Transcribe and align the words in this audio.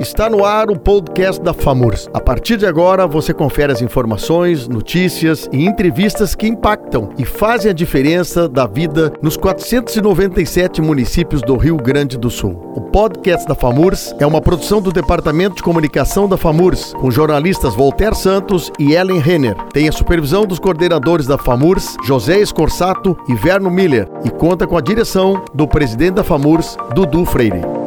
Está 0.00 0.30
no 0.30 0.44
ar 0.44 0.70
o 0.70 0.78
podcast 0.78 1.42
da 1.42 1.52
FAMURS. 1.52 2.08
A 2.14 2.20
partir 2.20 2.56
de 2.56 2.64
agora, 2.64 3.04
você 3.04 3.34
confere 3.34 3.72
as 3.72 3.82
informações, 3.82 4.68
notícias 4.68 5.48
e 5.52 5.66
entrevistas 5.66 6.36
que 6.36 6.46
impactam 6.46 7.10
e 7.18 7.24
fazem 7.24 7.72
a 7.72 7.74
diferença 7.74 8.48
da 8.48 8.64
vida 8.64 9.12
nos 9.20 9.36
497 9.36 10.80
municípios 10.80 11.42
do 11.42 11.56
Rio 11.56 11.76
Grande 11.76 12.16
do 12.16 12.30
Sul. 12.30 12.72
O 12.76 12.80
podcast 12.80 13.44
da 13.48 13.56
FAMURS 13.56 14.14
é 14.20 14.26
uma 14.26 14.40
produção 14.40 14.80
do 14.80 14.92
Departamento 14.92 15.56
de 15.56 15.64
Comunicação 15.64 16.28
da 16.28 16.36
FAMURS, 16.36 16.94
com 16.94 17.10
jornalistas 17.10 17.74
Voltaire 17.74 18.14
Santos 18.14 18.70
e 18.78 18.92
Ellen 18.92 19.18
Renner. 19.18 19.56
Tem 19.72 19.88
a 19.88 19.92
supervisão 19.92 20.46
dos 20.46 20.60
coordenadores 20.60 21.26
da 21.26 21.36
FAMURS, 21.36 21.96
José 22.04 22.38
Escorsato 22.38 23.18
e 23.28 23.34
Verno 23.34 23.68
Miller, 23.68 24.08
e 24.24 24.30
conta 24.30 24.64
com 24.64 24.76
a 24.76 24.80
direção 24.80 25.44
do 25.52 25.66
presidente 25.66 26.14
da 26.14 26.24
FAMURS, 26.24 26.76
Dudu 26.94 27.24
Freire 27.24 27.77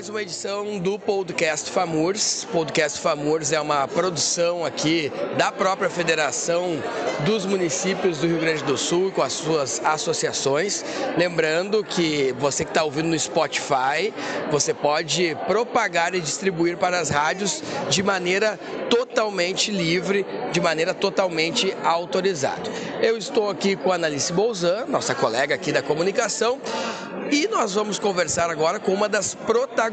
mais 0.00 0.08
uma 0.08 0.22
edição 0.22 0.78
do 0.78 0.98
Podcast 0.98 1.70
FAMURS. 1.70 2.48
Podcast 2.50 2.98
FAMURS 3.00 3.52
é 3.52 3.60
uma 3.60 3.86
produção 3.86 4.64
aqui 4.64 5.12
da 5.36 5.52
própria 5.52 5.90
Federação 5.90 6.82
dos 7.26 7.44
Municípios 7.44 8.16
do 8.16 8.26
Rio 8.26 8.40
Grande 8.40 8.64
do 8.64 8.78
Sul 8.78 9.12
com 9.12 9.20
as 9.20 9.34
suas 9.34 9.78
associações. 9.84 10.82
Lembrando 11.18 11.84
que 11.84 12.34
você 12.38 12.64
que 12.64 12.70
está 12.70 12.82
ouvindo 12.82 13.08
no 13.08 13.18
Spotify, 13.18 14.10
você 14.50 14.72
pode 14.72 15.36
propagar 15.46 16.14
e 16.14 16.20
distribuir 16.22 16.78
para 16.78 16.98
as 16.98 17.10
rádios 17.10 17.62
de 17.90 18.02
maneira 18.02 18.58
totalmente 18.88 19.70
livre, 19.70 20.24
de 20.50 20.62
maneira 20.62 20.94
totalmente 20.94 21.76
autorizada. 21.84 22.70
Eu 23.02 23.18
estou 23.18 23.50
aqui 23.50 23.76
com 23.76 23.92
a 23.92 23.96
Analice 23.96 24.32
Bolzan, 24.32 24.86
nossa 24.88 25.14
colega 25.14 25.54
aqui 25.54 25.70
da 25.70 25.82
comunicação, 25.82 26.58
e 27.30 27.46
nós 27.46 27.74
vamos 27.74 27.98
conversar 27.98 28.50
agora 28.50 28.80
com 28.80 28.92
uma 28.92 29.08
das 29.08 29.34
protagonistas 29.34 29.89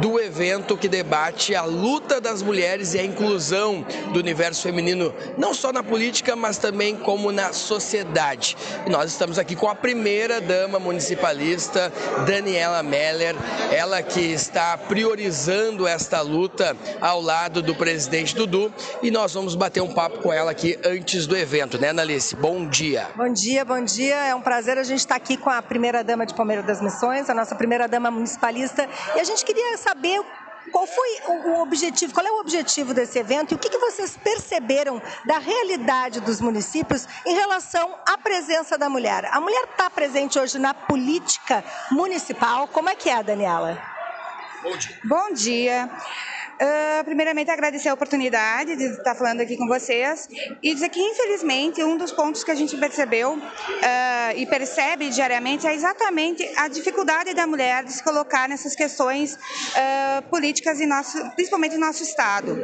do 0.00 0.20
evento 0.20 0.76
que 0.76 0.88
debate 0.88 1.54
a 1.54 1.64
luta 1.64 2.20
das 2.20 2.42
mulheres 2.42 2.92
e 2.94 2.98
a 2.98 3.04
inclusão 3.04 3.86
do 4.12 4.18
universo 4.18 4.62
feminino, 4.62 5.14
não 5.38 5.54
só 5.54 5.72
na 5.72 5.82
política, 5.82 6.36
mas 6.36 6.58
também 6.58 6.96
como 6.96 7.32
na 7.32 7.52
sociedade. 7.52 8.56
E 8.86 8.90
nós 8.90 9.12
estamos 9.12 9.38
aqui 9.38 9.56
com 9.56 9.68
a 9.68 9.74
primeira 9.74 10.40
dama 10.40 10.78
municipalista, 10.78 11.92
Daniela 12.26 12.82
Meller, 12.82 13.34
ela 13.70 14.02
que 14.02 14.20
está 14.20 14.76
priorizando 14.76 15.86
esta 15.86 16.20
luta 16.20 16.76
ao 17.00 17.20
lado 17.20 17.62
do 17.62 17.74
presidente 17.74 18.34
Dudu, 18.34 18.72
e 19.02 19.10
nós 19.10 19.32
vamos 19.32 19.54
bater 19.54 19.80
um 19.80 19.94
papo 19.94 20.18
com 20.18 20.32
ela 20.32 20.50
aqui 20.50 20.78
antes 20.84 21.26
do 21.26 21.36
evento, 21.36 21.78
né, 21.78 21.90
Analice? 21.90 22.36
Bom 22.36 22.66
dia. 22.66 23.08
Bom 23.16 23.32
dia, 23.32 23.64
bom 23.64 23.82
dia. 23.82 24.16
É 24.16 24.34
um 24.34 24.42
prazer 24.42 24.76
a 24.76 24.82
gente 24.82 24.98
estar 24.98 25.16
aqui 25.16 25.36
com 25.36 25.50
a 25.50 25.62
primeira 25.62 25.94
primeira-dama 25.94 26.26
de 26.26 26.34
Palmeiras 26.34 26.64
das 26.64 26.80
Missões, 26.80 27.30
a 27.30 27.34
nossa 27.34 27.54
primeira-dama 27.54 28.10
municipalista, 28.10 28.63
e 29.16 29.20
a 29.20 29.24
gente 29.24 29.44
queria 29.44 29.76
saber 29.78 30.22
qual 30.70 30.86
foi 30.86 31.20
o 31.26 31.60
objetivo, 31.60 32.12
qual 32.12 32.26
é 32.26 32.30
o 32.30 32.40
objetivo 32.40 32.94
desse 32.94 33.18
evento 33.18 33.52
e 33.52 33.54
o 33.54 33.58
que, 33.58 33.68
que 33.68 33.78
vocês 33.78 34.16
perceberam 34.16 35.00
da 35.24 35.38
realidade 35.38 36.20
dos 36.20 36.40
municípios 36.40 37.06
em 37.26 37.34
relação 37.34 37.94
à 38.06 38.16
presença 38.16 38.78
da 38.78 38.88
mulher? 38.88 39.26
A 39.26 39.40
mulher 39.40 39.64
está 39.70 39.90
presente 39.90 40.38
hoje 40.38 40.58
na 40.58 40.72
política 40.72 41.62
municipal? 41.90 42.66
Como 42.68 42.88
é 42.88 42.94
que 42.94 43.10
é, 43.10 43.22
Daniela? 43.22 43.80
Bom 44.62 44.76
dia. 44.76 44.98
Bom 45.04 45.32
dia. 45.32 45.90
Uh, 46.54 47.04
primeiramente, 47.04 47.50
agradecer 47.50 47.88
a 47.88 47.94
oportunidade 47.94 48.76
de 48.76 48.84
estar 48.84 49.14
falando 49.14 49.40
aqui 49.40 49.56
com 49.56 49.66
vocês 49.66 50.28
e 50.62 50.72
dizer 50.72 50.88
que, 50.88 51.00
infelizmente, 51.00 51.82
um 51.82 51.96
dos 51.96 52.12
pontos 52.12 52.44
que 52.44 52.50
a 52.50 52.54
gente 52.54 52.76
percebeu 52.76 53.32
uh, 53.32 53.40
e 54.36 54.46
percebe 54.46 55.10
diariamente 55.10 55.66
é 55.66 55.74
exatamente 55.74 56.48
a 56.56 56.68
dificuldade 56.68 57.34
da 57.34 57.46
mulher 57.46 57.84
de 57.84 57.92
se 57.92 58.04
colocar 58.04 58.48
nessas 58.48 58.76
questões 58.76 59.34
uh, 59.34 60.22
políticas, 60.30 60.80
em 60.80 60.86
nosso, 60.86 61.18
principalmente 61.30 61.74
no 61.74 61.86
nosso 61.86 62.02
Estado. 62.04 62.56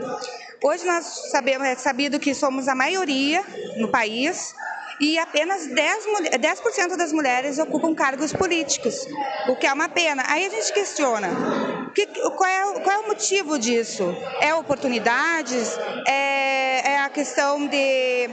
Hoje 0.63 0.87
nós 0.87 1.05
sabemos, 1.31 1.67
é 1.67 1.75
sabido 1.75 2.21
que 2.21 2.33
somos 2.33 2.69
a 2.69 2.75
maioria 2.75 3.43
no 3.77 3.89
país, 3.89 4.55
e 5.01 5.19
apenas 5.19 5.67
10%, 5.67 6.39
10 6.39 6.97
das 6.97 7.11
mulheres 7.11 7.59
ocupam 7.59 7.95
cargos 7.95 8.35
políticos, 8.35 9.07
o 9.49 9.57
que 9.57 9.67
é 9.67 9.73
uma 9.73 9.89
pena. 9.89 10.23
Aí 10.27 10.45
a 10.45 10.51
gente 10.51 10.73
questiona, 10.75 11.29
que, 11.91 12.07
qual, 12.07 12.47
é, 12.49 12.81
qual, 12.81 12.97
é, 12.97 12.99
o 13.01 13.09
motivo 13.09 13.59
disso? 13.59 14.15
É 14.41 14.55
oportunidades? 14.55 15.79
É, 16.07 16.93
é 16.93 16.99
a 16.99 17.09
questão 17.09 17.67
de, 17.67 18.29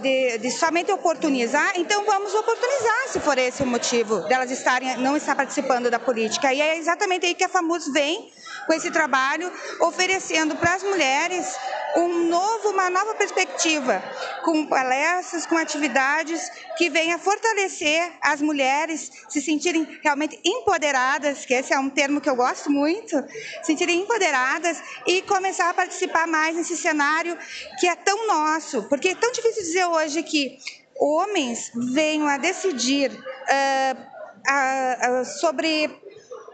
de, 0.00 0.38
de, 0.38 0.50
somente 0.50 0.90
oportunizar? 0.92 1.72
Então 1.76 2.04
vamos 2.04 2.34
oportunizar, 2.34 3.08
se 3.08 3.20
for 3.20 3.38
esse 3.38 3.62
o 3.62 3.66
motivo 3.66 4.20
delas 4.28 4.50
estarem, 4.50 4.96
não 4.98 5.16
estar 5.16 5.34
participando 5.34 5.90
da 5.90 5.98
política. 5.98 6.52
E 6.52 6.60
é 6.60 6.76
exatamente 6.78 7.26
aí 7.26 7.34
que 7.34 7.44
a 7.44 7.48
FAMUS 7.48 7.92
vem 7.92 8.30
com 8.66 8.72
esse 8.72 8.90
trabalho, 8.90 9.50
oferecendo 9.80 10.56
para 10.56 10.74
as 10.74 10.82
mulheres 10.82 11.54
um 11.96 12.28
novo, 12.28 12.70
uma 12.70 12.90
nova 12.90 13.14
perspectiva, 13.14 14.02
com 14.44 14.66
palestras, 14.66 15.46
com 15.46 15.56
atividades 15.56 16.50
que 16.76 16.90
venha 16.90 17.18
fortalecer 17.18 18.12
as 18.20 18.40
mulheres 18.42 19.10
se 19.28 19.40
sentirem 19.40 19.98
realmente 20.02 20.38
empoderadas, 20.44 21.46
que 21.46 21.54
esse 21.54 21.72
é 21.72 21.78
um 21.78 21.88
termo 21.88 22.20
que 22.20 22.28
eu 22.28 22.36
gosto 22.36 22.70
muito, 22.70 23.16
se 23.62 23.64
sentirem 23.64 24.02
empoderadas 24.02 24.82
e 25.06 25.22
começar 25.22 25.70
a 25.70 25.74
participar 25.74 26.26
mais 26.26 26.54
nesse 26.56 26.76
cenário 26.76 27.36
que 27.80 27.88
é 27.88 27.94
tão 27.94 28.26
nosso, 28.26 28.82
porque 28.84 29.08
é 29.08 29.14
tão 29.14 29.32
difícil 29.32 29.62
dizer 29.62 29.86
hoje 29.86 30.22
que 30.22 30.58
homens 30.98 31.70
venham 31.92 32.28
a 32.28 32.36
decidir 32.36 33.10
uh, 33.10 33.96
uh, 33.96 35.20
uh, 35.20 35.24
sobre 35.24 36.05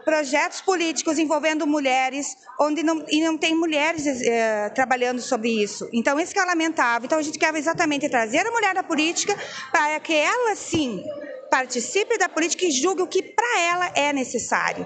projetos 0.03 0.61
políticos 0.61 1.17
envolvendo 1.17 1.65
mulheres, 1.65 2.37
onde 2.59 2.83
não, 2.83 3.03
e 3.09 3.21
não 3.21 3.37
tem 3.37 3.55
mulheres 3.55 4.05
é, 4.05 4.69
trabalhando 4.69 5.21
sobre 5.21 5.49
isso. 5.49 5.89
Então, 5.91 6.19
isso 6.19 6.33
que 6.33 6.39
é 6.39 6.45
lamentável. 6.45 7.05
Então, 7.05 7.17
a 7.17 7.21
gente 7.21 7.39
quer 7.39 7.53
exatamente 7.55 8.07
trazer 8.09 8.45
a 8.45 8.51
mulher 8.51 8.75
da 8.75 8.83
política 8.83 9.35
para 9.71 9.99
que 9.99 10.13
ela, 10.13 10.55
sim, 10.55 11.03
participe 11.49 12.17
da 12.17 12.27
política 12.27 12.65
e 12.65 12.71
julgue 12.71 13.01
o 13.01 13.07
que 13.07 13.21
para 13.21 13.59
ela 13.61 13.91
é 13.95 14.11
necessário. 14.13 14.85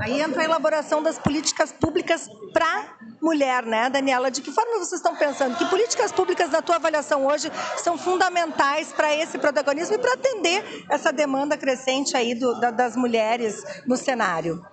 Aí 0.00 0.20
entra 0.20 0.42
a 0.42 0.44
elaboração 0.44 1.02
das 1.02 1.18
políticas 1.18 1.72
públicas 1.72 2.28
para 2.52 2.96
mulher, 3.20 3.64
né, 3.64 3.90
Daniela? 3.90 4.30
De 4.30 4.40
que 4.40 4.50
forma 4.50 4.78
vocês 4.78 5.00
estão 5.00 5.16
pensando? 5.16 5.56
Que 5.56 5.66
políticas 5.66 6.12
públicas, 6.12 6.50
na 6.50 6.62
tua 6.62 6.76
avaliação 6.76 7.26
hoje, 7.26 7.50
são 7.76 7.98
fundamentais 7.98 8.92
para 8.92 9.14
esse 9.14 9.38
protagonismo 9.38 9.94
e 9.94 9.98
para 9.98 10.14
atender 10.14 10.84
essa 10.88 11.12
demanda 11.12 11.56
crescente 11.56 12.16
aí 12.16 12.34
do, 12.34 12.58
da, 12.60 12.70
das 12.70 12.96
mulheres 12.96 13.62
no 13.86 13.96
cenário? 13.96 14.64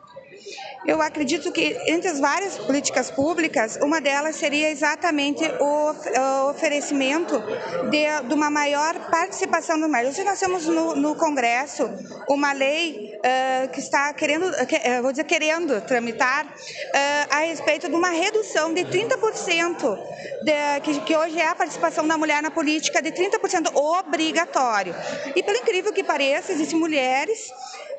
Eu 0.88 1.01
acredito 1.01 1.51
que 1.51 1.75
entre 1.88 2.09
as 2.09 2.19
várias 2.19 2.57
políticas 2.57 3.09
públicas, 3.09 3.78
uma 3.81 4.00
delas 4.00 4.35
seria 4.35 4.69
exatamente 4.69 5.44
o 5.59 6.50
oferecimento 6.50 7.41
de, 7.90 8.28
de 8.28 8.34
uma 8.34 8.51
maior 8.51 8.94
participação 9.09 9.79
do 9.79 9.90
mulheres. 9.90 10.09
Hoje 10.09 10.23
nós 10.23 10.40
temos 10.40 10.68
no, 10.68 10.96
no 10.96 11.16
Congresso 11.16 11.90
uma 12.29 12.53
lei 12.53 13.16
uh, 13.16 13.69
que 13.69 13.79
está 13.79 14.13
querendo, 14.13 14.51
que, 14.68 14.75
uh, 14.75 15.01
vou 15.01 15.12
dizer, 15.12 15.23
querendo 15.23 15.81
tramitar 15.81 16.46
uh, 16.46 17.28
a 17.31 17.40
respeito 17.40 17.90
de 17.90 17.96
uma 17.96 18.09
redução 18.09 18.72
de 18.72 18.81
30%, 18.85 19.97
de, 20.44 20.81
que, 20.84 21.00
que 21.02 21.16
hoje 21.16 21.40
é 21.40 21.47
a 21.47 21.56
participação 21.56 22.07
da 22.07 22.17
mulher 22.17 22.44
na 22.44 22.52
política, 22.52 23.02
de 23.02 23.12
30% 23.12 23.75
obrigatório. 23.75 24.96
E 25.35 25.41
pelo 25.41 25.57
incrível 25.57 25.91
que 25.91 26.03
pareça, 26.03 26.52
existem 26.52 26.78
mulheres 26.78 27.50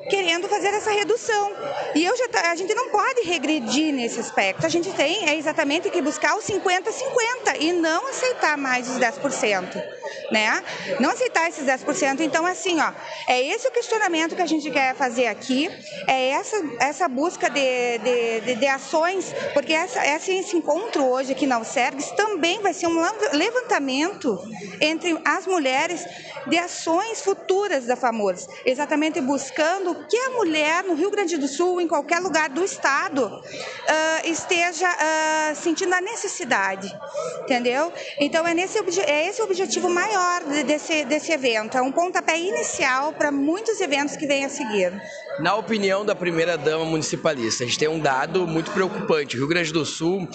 querendo 0.09 0.47
fazer 0.47 0.67
essa 0.67 0.91
redução. 0.91 1.51
E 1.95 2.03
eu 2.05 2.15
já 2.17 2.27
tá, 2.29 2.51
a 2.51 2.55
gente 2.55 2.73
não 2.73 2.89
pode 2.89 3.21
regredir 3.21 3.93
nesse 3.93 4.19
aspecto. 4.19 4.65
A 4.65 4.69
gente 4.69 4.91
tem 4.93 5.29
é 5.29 5.35
exatamente 5.35 5.89
que 5.89 6.01
buscar 6.01 6.35
os 6.37 6.43
50 6.45 6.91
50 6.91 7.57
e 7.57 7.73
não 7.73 8.07
aceitar 8.07 8.57
mais 8.57 8.89
os 8.89 8.97
10%, 8.97 9.83
né? 10.31 10.63
Não 10.99 11.09
aceitar 11.09 11.49
esses 11.49 11.65
10%. 11.65 12.21
Então 12.21 12.45
assim, 12.45 12.79
ó, 12.79 12.91
é 13.27 13.41
esse 13.41 13.67
o 13.67 13.71
questionamento 13.71 14.35
que 14.35 14.41
a 14.41 14.45
gente 14.45 14.69
quer 14.71 14.95
fazer 14.95 15.27
aqui, 15.27 15.69
é 16.07 16.29
essa 16.29 16.57
essa 16.79 17.07
busca 17.07 17.49
de, 17.49 17.97
de, 17.99 18.41
de, 18.41 18.55
de 18.55 18.67
ações, 18.67 19.33
porque 19.53 19.73
essa, 19.73 20.05
esse 20.05 20.55
encontro 20.55 21.05
hoje 21.05 21.31
aqui 21.31 21.45
na 21.45 21.59
USERGS 21.59 22.11
também 22.11 22.61
vai 22.61 22.73
ser 22.73 22.87
um 22.87 23.01
levantamento 23.33 24.39
entre 24.79 25.19
as 25.25 25.45
mulheres 25.45 26.05
de 26.47 26.57
ações 26.57 27.21
futuras 27.21 27.85
da 27.85 27.95
FAMORS, 27.95 28.47
exatamente 28.65 29.19
buscando 29.21 29.96
que 30.09 30.17
a 30.17 30.29
mulher 30.31 30.83
no 30.83 30.93
Rio 30.93 31.09
Grande 31.09 31.37
do 31.37 31.47
Sul, 31.47 31.81
em 31.81 31.87
qualquer 31.87 32.19
lugar 32.19 32.49
do 32.49 32.63
estado, 32.63 33.25
uh, 33.25 34.29
esteja 34.29 34.87
uh, 34.89 35.55
sentindo 35.55 35.93
a 35.93 36.01
necessidade, 36.01 36.93
entendeu? 37.41 37.91
Então 38.19 38.47
é, 38.47 38.53
nesse, 38.53 38.79
é 39.01 39.27
esse 39.27 39.41
o 39.41 39.45
objetivo 39.45 39.89
maior 39.89 40.43
desse, 40.65 41.05
desse 41.05 41.31
evento, 41.31 41.77
é 41.77 41.81
um 41.81 41.91
pontapé 41.91 42.39
inicial 42.39 43.13
para 43.13 43.31
muitos 43.31 43.79
eventos 43.81 44.15
que 44.15 44.27
vêm 44.27 44.45
a 44.45 44.49
seguir. 44.49 44.93
Na 45.39 45.55
opinião 45.55 46.03
da 46.03 46.15
primeira-dama 46.15 46.83
municipalista, 46.83 47.63
a 47.63 47.67
gente 47.67 47.77
tem 47.77 47.87
um 47.87 47.99
dado 47.99 48.47
muito 48.47 48.71
preocupante. 48.71 49.35
O 49.35 49.39
Rio 49.39 49.47
Grande 49.47 49.71
do 49.71 49.85
Sul 49.85 50.27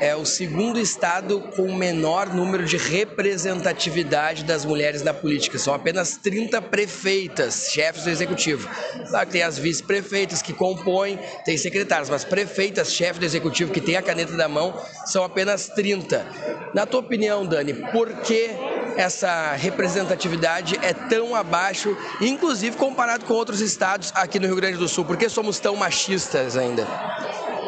é 0.00 0.14
o 0.14 0.26
segundo 0.26 0.78
estado 0.78 1.40
com 1.56 1.62
o 1.62 1.74
menor 1.74 2.26
número 2.34 2.64
de 2.64 2.76
representatividade 2.76 4.44
das 4.44 4.64
mulheres 4.64 5.02
na 5.02 5.14
política. 5.14 5.58
São 5.58 5.72
apenas 5.72 6.18
30 6.18 6.60
prefeitas, 6.60 7.70
chefes 7.72 8.04
do 8.04 8.10
executivo. 8.10 8.68
Claro 9.08 9.26
que 9.26 9.32
tem 9.32 9.42
as 9.42 9.58
vice-prefeitas 9.58 10.42
que 10.42 10.52
compõem, 10.52 11.18
tem 11.44 11.56
secretários, 11.56 12.10
mas 12.10 12.24
prefeitas, 12.24 12.92
chefe 12.92 13.20
do 13.20 13.24
executivo 13.24 13.72
que 13.72 13.80
tem 13.80 13.96
a 13.96 14.02
caneta 14.02 14.36
da 14.36 14.48
mão, 14.48 14.74
são 15.06 15.24
apenas 15.24 15.68
30. 15.68 16.26
Na 16.74 16.86
tua 16.86 17.00
opinião, 17.00 17.46
Dani, 17.46 17.74
por 17.92 18.08
que 18.20 18.50
essa 18.96 19.52
representatividade 19.52 20.78
é 20.82 20.92
tão 20.92 21.34
abaixo, 21.34 21.96
inclusive 22.20 22.76
comparado 22.76 23.24
com 23.24 23.34
outros 23.34 23.60
estados 23.60 24.12
aqui 24.14 24.38
no 24.38 24.46
Rio 24.46 24.56
Grande 24.56 24.78
do 24.78 24.88
Sul? 24.88 25.04
Por 25.04 25.16
que 25.16 25.28
somos 25.28 25.58
tão 25.58 25.76
machistas 25.76 26.56
ainda? 26.56 26.86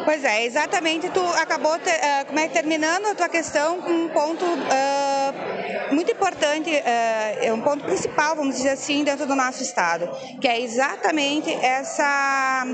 Pois 0.07 0.23
é, 0.23 0.45
exatamente. 0.45 1.09
Tu 1.09 1.19
acabou 1.19 1.75
uh, 1.75 2.25
como 2.27 2.39
é, 2.39 2.47
terminando 2.47 3.07
a 3.07 3.13
tua 3.13 3.27
questão 3.27 3.81
com 3.81 3.91
um 3.91 4.07
ponto 4.07 4.45
uh, 4.45 5.93
muito 5.93 6.09
importante, 6.09 6.69
uh, 6.71 7.53
um 7.53 7.59
ponto 7.59 7.83
principal, 7.83 8.33
vamos 8.33 8.55
dizer 8.55 8.69
assim, 8.69 9.03
dentro 9.03 9.25
do 9.25 9.35
nosso 9.35 9.61
estado, 9.61 10.09
que 10.39 10.47
é 10.47 10.61
exatamente 10.61 11.51
essa 11.51 12.65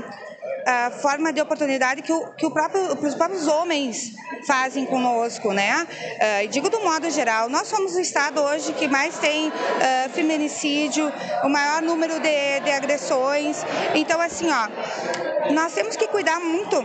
forma 1.02 1.30
de 1.32 1.40
oportunidade 1.42 2.00
que, 2.00 2.12
o, 2.12 2.32
que 2.32 2.46
o 2.46 2.50
próprio, 2.50 2.96
os 2.98 3.14
próprios 3.14 3.46
homens 3.46 4.12
fazem 4.46 4.86
conosco, 4.86 5.52
né? 5.52 5.86
Uh, 6.44 6.48
digo 6.48 6.70
do 6.70 6.80
modo 6.80 7.10
geral, 7.10 7.48
nós 7.48 7.66
somos 7.66 7.94
o 7.96 8.00
estado 8.00 8.40
hoje 8.40 8.72
que 8.72 8.86
mais 8.88 9.18
tem 9.18 9.48
uh, 9.48 9.52
feminicídio, 10.12 11.12
o 11.42 11.48
maior 11.48 11.82
número 11.82 12.20
de, 12.20 12.60
de 12.60 12.70
agressões. 12.70 13.62
Então, 13.94 14.20
assim, 14.20 14.46
ó, 14.50 15.52
nós 15.52 15.72
temos 15.74 15.96
que 15.96 16.06
cuidar 16.08 16.40
muito 16.40 16.76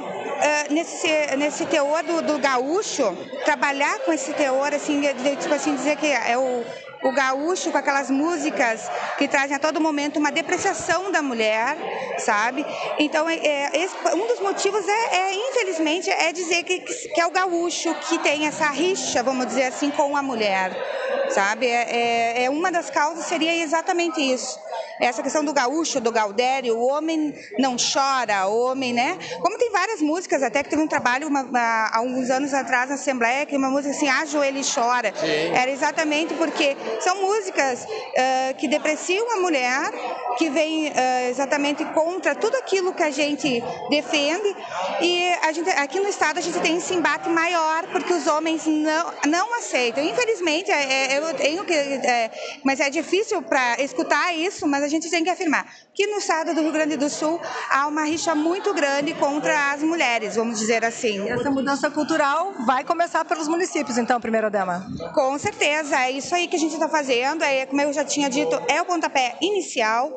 nesse, 0.69 1.07
nesse 1.37 1.65
teor 1.65 2.03
do, 2.03 2.21
do, 2.21 2.39
gaúcho, 2.39 3.15
trabalhar 3.43 3.99
com 3.99 4.13
esse 4.13 4.33
teor, 4.33 4.73
assim, 4.73 5.01
de, 5.01 5.35
tipo 5.35 5.53
assim, 5.53 5.75
dizer 5.75 5.95
que 5.97 6.07
é 6.07 6.37
o, 6.37 6.63
o 7.03 7.11
gaúcho 7.11 7.71
com 7.71 7.77
aquelas 7.77 8.09
músicas 8.09 8.89
que 9.17 9.27
trazem 9.27 9.55
a 9.55 9.59
todo 9.59 9.79
momento 9.79 10.19
uma 10.19 10.31
depreciação 10.31 11.11
da 11.11 11.21
mulher, 11.21 11.77
sabe? 12.17 12.65
Então, 12.97 13.29
é, 13.29 13.37
é, 13.37 13.71
esse, 13.73 13.95
um 14.13 14.27
dos 14.27 14.39
motivos 14.39 14.85
é, 14.87 15.15
é, 15.15 15.49
infelizmente, 15.49 16.09
é 16.09 16.31
dizer 16.31 16.63
que, 16.63 16.79
que 16.79 17.21
é 17.21 17.25
o 17.25 17.31
gaúcho 17.31 17.93
que 18.07 18.19
tem 18.19 18.47
essa 18.47 18.67
rixa, 18.67 19.23
vamos 19.23 19.47
dizer 19.47 19.63
assim, 19.63 19.89
com 19.91 20.15
a 20.15 20.21
mulher, 20.21 20.71
sabe? 21.29 21.67
É, 21.67 22.41
é, 22.41 22.43
é 22.43 22.49
uma 22.49 22.71
das 22.71 22.89
causas 22.89 23.25
seria 23.25 23.55
exatamente 23.55 24.19
isso 24.21 24.59
essa 24.99 25.23
questão 25.23 25.43
do 25.43 25.53
gaúcho, 25.53 26.01
do 26.01 26.11
gaudério, 26.11 26.77
o 26.77 26.85
homem 26.85 27.33
não 27.57 27.77
chora, 27.77 28.47
o 28.47 28.65
homem, 28.65 28.91
né? 28.91 29.17
Como 29.39 29.57
tem 29.57 29.71
várias 29.71 30.01
músicas, 30.01 30.43
até 30.43 30.61
que 30.61 30.69
teve 30.69 30.81
um 30.81 30.87
trabalho 30.87 31.27
uma, 31.27 31.41
uma, 31.41 31.59
há 31.59 31.97
alguns 31.97 32.29
anos 32.29 32.53
atrás 32.53 32.89
na 32.89 32.95
Assembleia, 32.95 33.45
que 33.45 33.55
uma 33.55 33.69
música 33.69 33.91
assim, 33.91 34.09
ajoelha 34.09 34.59
e 34.59 34.63
chora. 34.63 35.13
Sim. 35.15 35.55
Era 35.55 35.71
exatamente 35.71 36.33
porque 36.33 36.75
são 36.99 37.21
músicas 37.21 37.83
uh, 37.83 38.55
que 38.57 38.67
depreciam 38.67 39.31
a 39.31 39.41
mulher, 39.41 39.91
que 40.37 40.49
vem 40.49 40.87
uh, 40.87 41.29
exatamente 41.29 41.83
contra 41.85 42.35
tudo 42.35 42.55
aquilo 42.57 42.93
que 42.93 43.03
a 43.03 43.11
gente 43.11 43.63
defende 43.89 44.55
e 45.01 45.33
a 45.43 45.51
gente, 45.51 45.69
aqui 45.71 45.99
no 45.99 46.07
estado 46.07 46.39
a 46.39 46.41
gente 46.41 46.59
tem 46.59 46.77
esse 46.77 46.93
embate 46.93 47.29
maior 47.29 47.87
porque 47.91 48.13
os 48.13 48.27
homens 48.27 48.65
não, 48.65 49.13
não 49.27 49.57
aceitam. 49.57 50.03
Infelizmente, 50.03 50.71
é, 50.71 51.13
é 51.13 51.17
eu 51.17 51.33
tenho 51.33 51.63
que, 51.65 51.73
é, 51.73 52.31
mas 52.63 52.79
é 52.79 52.89
difícil 52.89 53.41
para 53.41 53.81
escutar 53.81 54.33
isso, 54.33 54.67
mas 54.67 54.83
a 54.83 54.87
gente 54.87 55.09
tem 55.09 55.23
que 55.23 55.29
afirmar 55.29 55.65
que 55.93 56.07
no 56.07 56.17
estado 56.17 56.53
do 56.53 56.61
Rio 56.61 56.71
Grande 56.71 56.95
do 56.95 57.09
Sul 57.09 57.39
há 57.69 57.87
uma 57.87 58.03
rixa 58.03 58.33
muito 58.33 58.73
grande 58.73 59.13
contra 59.15 59.73
as 59.73 59.83
mulheres, 59.83 60.35
vamos 60.35 60.57
dizer 60.57 60.85
assim. 60.85 61.25
E 61.25 61.29
essa 61.29 61.51
mudança 61.51 61.89
cultural 61.89 62.53
vai 62.65 62.83
começar 62.83 63.25
pelos 63.25 63.47
municípios, 63.47 63.97
então, 63.97 64.19
primeira 64.21 64.49
dama? 64.49 64.87
Com 65.13 65.37
certeza, 65.37 65.99
é 65.99 66.11
isso 66.11 66.33
aí 66.33 66.47
que 66.47 66.55
a 66.55 66.59
gente 66.59 66.78
está 66.79 66.89
fazendo. 66.89 67.43
É, 67.43 67.65
como 67.65 67.81
eu 67.81 67.93
já 67.93 68.03
tinha 68.03 68.29
dito, 68.29 68.59
é 68.67 68.81
o 68.81 68.85
pontapé 68.85 69.35
inicial. 69.41 70.11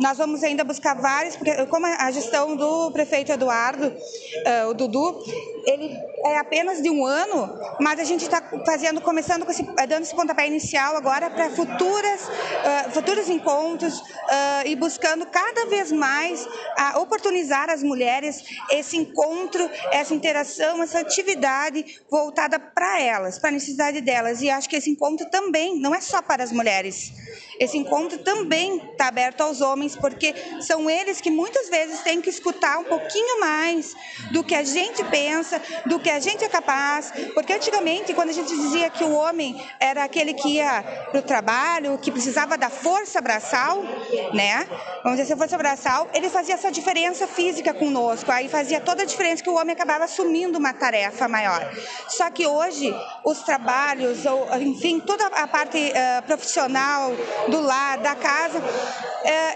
Nós 0.00 0.18
vamos 0.18 0.42
ainda 0.42 0.64
buscar 0.64 0.94
vários, 0.94 1.36
porque 1.36 1.66
como 1.66 1.86
a 1.86 2.10
gestão 2.10 2.56
do 2.56 2.90
prefeito 2.90 3.32
Eduardo, 3.32 3.86
uh, 3.86 4.68
o 4.68 4.74
Dudu, 4.74 5.22
ele 5.66 5.96
é 6.24 6.38
apenas 6.38 6.82
de 6.82 6.90
um 6.90 7.04
ano, 7.06 7.58
mas 7.80 8.00
a 8.00 8.04
gente 8.04 8.22
está 8.22 8.42
fazendo, 8.64 9.00
começando 9.00 9.44
com 9.44 9.50
esse, 9.50 9.62
dando 9.62 10.02
esse 10.02 10.14
pontapé 10.14 10.46
inicial 10.46 10.96
agora 10.96 11.30
para 11.30 11.50
futuras, 11.50 12.22
uh, 12.22 12.90
futuros 12.90 13.28
encontros 13.28 13.98
uh, 13.98 14.66
e 14.66 14.74
buscando 14.74 15.26
cada 15.26 15.66
vez 15.66 15.92
mais 15.92 16.46
oportunizar 16.96 17.70
as 17.70 17.82
mulheres 17.82 18.42
esse 18.70 18.96
encontro, 18.96 19.68
essa 19.90 20.14
interação, 20.14 20.82
essa 20.82 21.00
atividade 21.00 22.00
voltada 22.10 22.58
para 22.58 23.00
elas, 23.00 23.38
para 23.38 23.50
a 23.50 23.52
necessidade 23.52 24.00
delas. 24.00 24.42
E 24.42 24.50
acho 24.50 24.68
que 24.68 24.76
esse 24.76 24.90
encontro 24.90 25.28
também 25.30 25.78
não 25.78 25.94
é 25.94 26.00
só 26.08 26.22
para 26.22 26.42
as 26.42 26.52
mulheres. 26.52 27.12
Esse 27.58 27.76
encontro 27.76 28.18
também 28.18 28.76
está 28.76 29.08
aberto 29.08 29.40
aos 29.40 29.60
homens, 29.60 29.96
porque 29.96 30.34
são 30.60 30.88
eles 30.88 31.20
que 31.20 31.30
muitas 31.30 31.68
vezes 31.68 32.00
têm 32.00 32.20
que 32.20 32.30
escutar 32.30 32.78
um 32.78 32.84
pouquinho 32.84 33.40
mais 33.40 33.94
do 34.30 34.44
que 34.44 34.54
a 34.54 34.62
gente 34.62 35.02
pensa, 35.04 35.60
do 35.86 35.98
que 35.98 36.10
a 36.10 36.20
gente 36.20 36.44
é 36.44 36.48
capaz. 36.48 37.12
Porque 37.34 37.52
antigamente, 37.52 38.14
quando 38.14 38.30
a 38.30 38.32
gente 38.32 38.48
dizia 38.48 38.90
que 38.90 39.04
o 39.04 39.12
homem 39.12 39.60
era 39.80 40.04
aquele 40.04 40.34
que 40.34 40.54
ia 40.54 40.82
para 41.10 41.20
o 41.20 41.22
trabalho, 41.22 41.98
que 41.98 42.10
precisava 42.10 42.56
da 42.56 42.70
força 42.70 43.20
braçal, 43.20 43.82
né? 44.32 44.66
Vamos 45.02 45.18
dizer, 45.18 45.32
se 45.32 45.38
força 45.38 45.56
braçal, 45.56 46.08
ele 46.14 46.28
fazia 46.28 46.54
essa 46.54 46.70
diferença 46.70 47.26
física 47.26 47.74
conosco. 47.74 48.30
Aí 48.30 48.48
fazia 48.48 48.80
toda 48.80 49.02
a 49.02 49.06
diferença 49.06 49.42
que 49.42 49.50
o 49.50 49.54
homem 49.54 49.74
acabava 49.74 50.04
assumindo 50.04 50.58
uma 50.58 50.72
tarefa 50.72 51.26
maior. 51.28 51.70
Só 52.08 52.30
que 52.30 52.46
hoje, 52.46 52.94
os 53.24 53.42
trabalhos, 53.42 54.24
ou, 54.24 54.46
enfim, 54.60 55.00
toda 55.00 55.26
a 55.26 55.46
parte 55.46 55.78
uh, 55.78 56.22
profissional, 56.26 57.12
do 57.48 57.60
lar, 57.60 57.98
da 57.98 58.14
casa, 58.14 58.62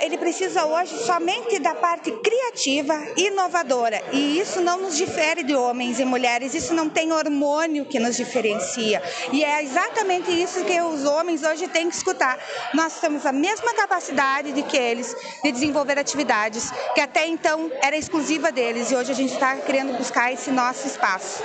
ele 0.00 0.18
precisa 0.18 0.66
hoje 0.66 0.96
somente 1.04 1.58
da 1.58 1.74
parte 1.74 2.10
criativa, 2.10 2.94
inovadora. 3.16 4.02
E 4.12 4.38
isso 4.38 4.60
não 4.60 4.78
nos 4.78 4.96
difere 4.96 5.42
de 5.42 5.54
homens 5.54 5.98
e 5.98 6.04
mulheres, 6.04 6.54
isso 6.54 6.74
não 6.74 6.88
tem 6.88 7.12
hormônio 7.12 7.84
que 7.84 7.98
nos 7.98 8.16
diferencia. 8.16 9.02
E 9.32 9.44
é 9.44 9.62
exatamente 9.62 10.30
isso 10.30 10.64
que 10.64 10.80
os 10.80 11.04
homens 11.04 11.42
hoje 11.42 11.68
têm 11.68 11.88
que 11.88 11.96
escutar. 11.96 12.38
Nós 12.74 13.00
temos 13.00 13.24
a 13.24 13.32
mesma 13.32 13.72
capacidade 13.74 14.52
de 14.52 14.62
que 14.62 14.76
eles 14.76 15.16
de 15.42 15.52
desenvolver 15.52 15.98
atividades 15.98 16.70
que 16.94 17.00
até 17.00 17.26
então 17.26 17.70
era 17.82 17.96
exclusiva 17.96 18.52
deles 18.52 18.90
e 18.90 18.96
hoje 18.96 19.12
a 19.12 19.14
gente 19.14 19.32
está 19.32 19.56
querendo 19.56 19.96
buscar 19.96 20.32
esse 20.32 20.50
nosso 20.50 20.86
espaço. 20.86 21.42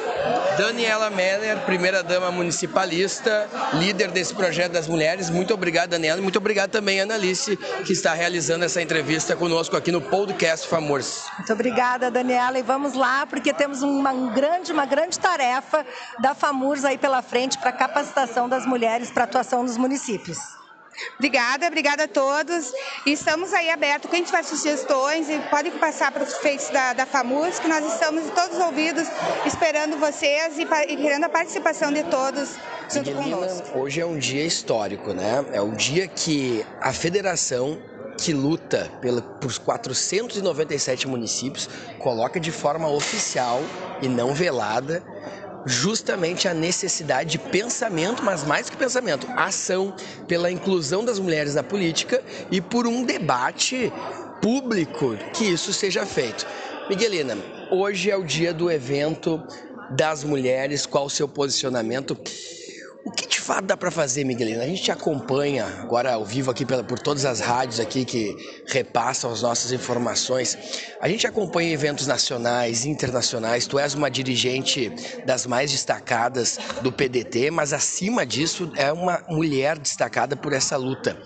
Daniela 0.57 1.09
Meller, 1.09 1.59
primeira 1.65 2.03
dama 2.03 2.31
municipalista, 2.31 3.49
líder 3.73 4.11
desse 4.11 4.33
projeto 4.33 4.73
das 4.73 4.87
mulheres. 4.87 5.29
Muito 5.29 5.53
obrigado, 5.53 5.91
Daniela, 5.91 6.19
e 6.19 6.23
muito 6.23 6.37
obrigado 6.37 6.71
também, 6.71 6.99
Analice, 6.99 7.57
que 7.85 7.93
está 7.93 8.13
realizando 8.17 8.65
essa 8.65 8.81
entrevista 8.81 9.35
conosco 9.35 9.77
aqui 9.77 9.91
no 9.91 10.01
podcast 10.01 10.67
Famors. 10.67 11.25
Muito 11.37 11.53
obrigada, 11.53 12.09
Daniela, 12.09 12.57
e 12.57 12.63
vamos 12.63 12.93
lá, 12.93 13.27
porque 13.27 13.53
temos 13.53 13.83
uma, 13.83 14.11
um 14.11 14.33
grande, 14.33 14.71
uma 14.71 14.87
grande 14.87 15.19
tarefa 15.19 15.85
da 16.19 16.33
FAMURS 16.33 16.83
aí 16.83 16.97
pela 16.97 17.21
frente 17.21 17.59
para 17.59 17.71
capacitação 17.71 18.49
das 18.49 18.65
mulheres 18.65 19.11
para 19.11 19.25
atuação 19.25 19.61
nos 19.61 19.77
municípios. 19.77 20.39
Obrigada, 21.17 21.67
obrigada 21.67 22.05
a 22.05 22.07
todos. 22.07 22.73
E 23.05 23.11
estamos 23.11 23.53
aí 23.53 23.69
abertos. 23.69 24.09
Quem 24.09 24.23
tiver 24.23 24.43
sugestões, 24.43 25.27
pode 25.51 25.69
passar 25.71 26.11
para 26.11 26.23
os 26.23 26.37
feitos 26.37 26.69
da, 26.69 26.93
da 26.93 27.05
FAMUS, 27.05 27.59
que 27.59 27.67
nós 27.67 27.85
estamos 27.93 28.23
todos 28.31 28.57
ouvidos, 28.57 29.07
esperando 29.45 29.95
vocês 29.97 30.57
e, 30.57 30.63
e 30.63 30.97
querendo 30.97 31.25
a 31.25 31.29
participação 31.29 31.91
de 31.91 32.03
todos 32.05 32.55
junto 32.91 33.13
conosco. 33.13 33.77
Hoje 33.77 34.01
é 34.01 34.05
um 34.07 34.17
dia 34.17 34.43
histórico, 34.43 35.13
né? 35.13 35.45
É 35.51 35.61
o 35.61 35.71
dia 35.71 36.07
que 36.07 36.65
a 36.81 36.91
federação 36.91 37.77
que 38.17 38.33
luta 38.33 38.91
pela, 38.99 39.21
por 39.21 39.57
497 39.57 41.07
municípios 41.07 41.69
coloca 41.99 42.39
de 42.39 42.51
forma 42.51 42.89
oficial 42.89 43.61
e 44.01 44.07
não 44.07 44.33
velada 44.33 45.03
justamente 45.65 46.47
a 46.47 46.53
necessidade 46.53 47.31
de 47.31 47.37
pensamento, 47.37 48.23
mas 48.23 48.43
mais 48.43 48.69
que 48.69 48.77
pensamento, 48.77 49.27
ação 49.35 49.93
pela 50.27 50.49
inclusão 50.49 51.03
das 51.03 51.19
mulheres 51.19 51.55
na 51.55 51.63
política 51.63 52.23
e 52.49 52.61
por 52.61 52.87
um 52.87 53.03
debate 53.03 53.91
público 54.41 55.17
que 55.33 55.43
isso 55.43 55.73
seja 55.73 56.05
feito. 56.05 56.47
Miguelina, 56.89 57.37
hoje 57.69 58.09
é 58.09 58.15
o 58.15 58.23
dia 58.23 58.53
do 58.53 58.71
evento 58.71 59.43
das 59.89 60.23
mulheres, 60.23 60.85
qual 60.85 61.05
o 61.05 61.09
seu 61.09 61.27
posicionamento? 61.27 62.17
O 63.07 63.09
que 63.09 63.25
de 63.25 63.39
fato 63.39 63.63
dá 63.63 63.77
para 63.77 63.89
fazer, 63.89 64.25
Miguelina? 64.25 64.63
A 64.63 64.67
gente 64.67 64.83
te 64.83 64.91
acompanha 64.91 65.65
agora 65.65 66.13
ao 66.13 66.25
vivo 66.25 66.51
aqui 66.51 66.65
por 66.65 66.99
todas 66.99 67.23
as 67.23 67.39
rádios 67.39 67.79
aqui 67.79 68.03
que 68.03 68.35
repassam 68.67 69.31
as 69.31 69.41
nossas 69.41 69.71
informações. 69.71 70.57
A 70.99 71.07
gente 71.07 71.25
acompanha 71.25 71.71
eventos 71.71 72.05
nacionais, 72.05 72.85
internacionais. 72.85 73.65
Tu 73.65 73.79
és 73.79 73.93
uma 73.93 74.11
dirigente 74.11 74.91
das 75.25 75.45
mais 75.45 75.71
destacadas 75.71 76.59
do 76.81 76.91
PDT, 76.91 77.49
mas 77.49 77.71
acima 77.71 78.25
disso 78.25 78.69
é 78.75 78.91
uma 78.91 79.23
mulher 79.29 79.79
destacada 79.79 80.35
por 80.35 80.51
essa 80.51 80.75
luta. 80.75 81.17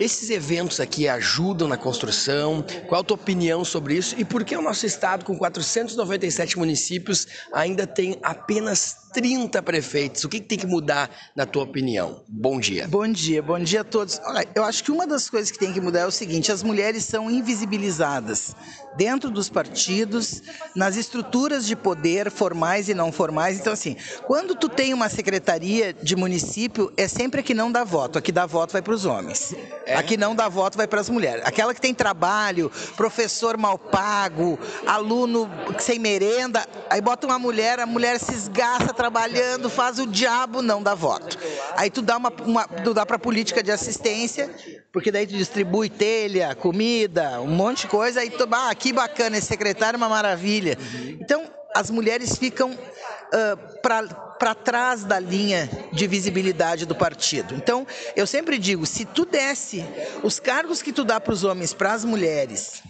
Esses 0.00 0.30
eventos 0.30 0.80
aqui 0.80 1.06
ajudam 1.06 1.68
na 1.68 1.76
construção? 1.76 2.64
Qual 2.88 3.02
a 3.02 3.04
tua 3.04 3.16
opinião 3.16 3.62
sobre 3.66 3.98
isso? 3.98 4.14
E 4.18 4.24
por 4.24 4.42
que 4.44 4.56
o 4.56 4.62
nosso 4.62 4.86
estado, 4.86 5.26
com 5.26 5.36
497 5.36 6.58
municípios, 6.58 7.26
ainda 7.52 7.86
tem 7.86 8.18
apenas 8.22 8.96
30 9.12 9.62
prefeitos? 9.62 10.24
O 10.24 10.28
que, 10.30 10.40
que 10.40 10.46
tem 10.46 10.58
que 10.58 10.66
mudar, 10.66 11.10
na 11.36 11.44
tua 11.44 11.64
opinião? 11.64 12.24
Bom 12.26 12.58
dia. 12.58 12.88
Bom 12.88 13.06
dia, 13.06 13.42
bom 13.42 13.58
dia 13.58 13.82
a 13.82 13.84
todos. 13.84 14.18
Olha, 14.24 14.48
eu 14.54 14.64
acho 14.64 14.82
que 14.82 14.90
uma 14.90 15.06
das 15.06 15.28
coisas 15.28 15.50
que 15.50 15.58
tem 15.58 15.70
que 15.70 15.82
mudar 15.82 16.00
é 16.00 16.06
o 16.06 16.10
seguinte: 16.10 16.50
as 16.50 16.62
mulheres 16.62 17.04
são 17.04 17.30
invisibilizadas 17.30 18.56
dentro 18.96 19.30
dos 19.30 19.48
partidos, 19.48 20.42
nas 20.74 20.96
estruturas 20.96 21.66
de 21.66 21.76
poder 21.76 22.30
formais 22.30 22.88
e 22.88 22.94
não 22.94 23.12
formais. 23.12 23.58
Então, 23.58 23.72
assim, 23.72 23.96
quando 24.26 24.54
tu 24.54 24.68
tem 24.68 24.92
uma 24.92 25.08
secretaria 25.08 25.92
de 25.92 26.16
município, 26.16 26.92
é 26.96 27.06
sempre 27.08 27.40
a 27.40 27.42
que 27.42 27.54
não 27.54 27.70
dá 27.70 27.84
voto. 27.84 28.18
A 28.18 28.22
que 28.22 28.32
dá 28.32 28.46
voto 28.46 28.72
vai 28.72 28.82
para 28.82 28.94
os 28.94 29.04
homens. 29.04 29.54
É? 29.86 29.96
A 29.96 30.02
que 30.02 30.16
não 30.16 30.34
dá 30.34 30.48
voto 30.48 30.76
vai 30.76 30.86
para 30.86 31.00
as 31.00 31.08
mulheres. 31.08 31.42
Aquela 31.44 31.74
que 31.74 31.80
tem 31.80 31.94
trabalho, 31.94 32.70
professor 32.96 33.56
mal 33.56 33.78
pago, 33.78 34.58
aluno 34.86 35.50
sem 35.78 35.98
merenda, 35.98 36.66
aí 36.88 37.00
bota 37.00 37.26
uma 37.26 37.38
mulher, 37.38 37.80
a 37.80 37.86
mulher 37.86 38.18
se 38.18 38.34
esgaça 38.34 38.92
trabalhando, 38.92 39.70
faz 39.70 39.98
o 39.98 40.06
diabo, 40.06 40.62
não 40.62 40.82
dá 40.82 40.94
voto. 40.94 41.38
Aí 41.76 41.90
tu 41.90 42.02
dá 42.02 42.16
uma, 42.16 42.32
uma 42.44 42.64
tu 42.64 42.92
dá 42.92 43.06
para 43.06 43.18
política 43.18 43.62
de 43.62 43.70
assistência, 43.70 44.50
porque 44.92 45.12
daí 45.12 45.26
tu 45.26 45.34
distribui 45.34 45.88
telha, 45.88 46.54
comida, 46.54 47.40
um 47.40 47.48
monte 47.48 47.82
de 47.82 47.86
coisa, 47.88 48.20
aí 48.20 48.30
tu, 48.30 48.48
ah, 48.50 48.74
que 48.80 48.92
bacana, 48.92 49.36
esse 49.36 49.46
secretário 49.46 49.96
é 49.96 49.98
uma 49.98 50.08
maravilha. 50.08 50.76
Então, 51.20 51.48
as 51.74 51.90
mulheres 51.90 52.36
ficam 52.36 52.72
uh, 52.72 53.80
para 53.82 54.54
trás 54.54 55.04
da 55.04 55.20
linha 55.20 55.70
de 55.92 56.06
visibilidade 56.06 56.86
do 56.86 56.94
partido. 56.94 57.54
Então, 57.54 57.86
eu 58.16 58.26
sempre 58.26 58.58
digo, 58.58 58.86
se 58.86 59.04
tu 59.04 59.24
desse 59.24 59.84
os 60.22 60.40
cargos 60.40 60.82
que 60.82 60.92
tu 60.92 61.04
dá 61.04 61.20
para 61.20 61.32
os 61.32 61.44
homens 61.44 61.74
para 61.74 61.92
as 61.92 62.04
mulheres 62.04 62.82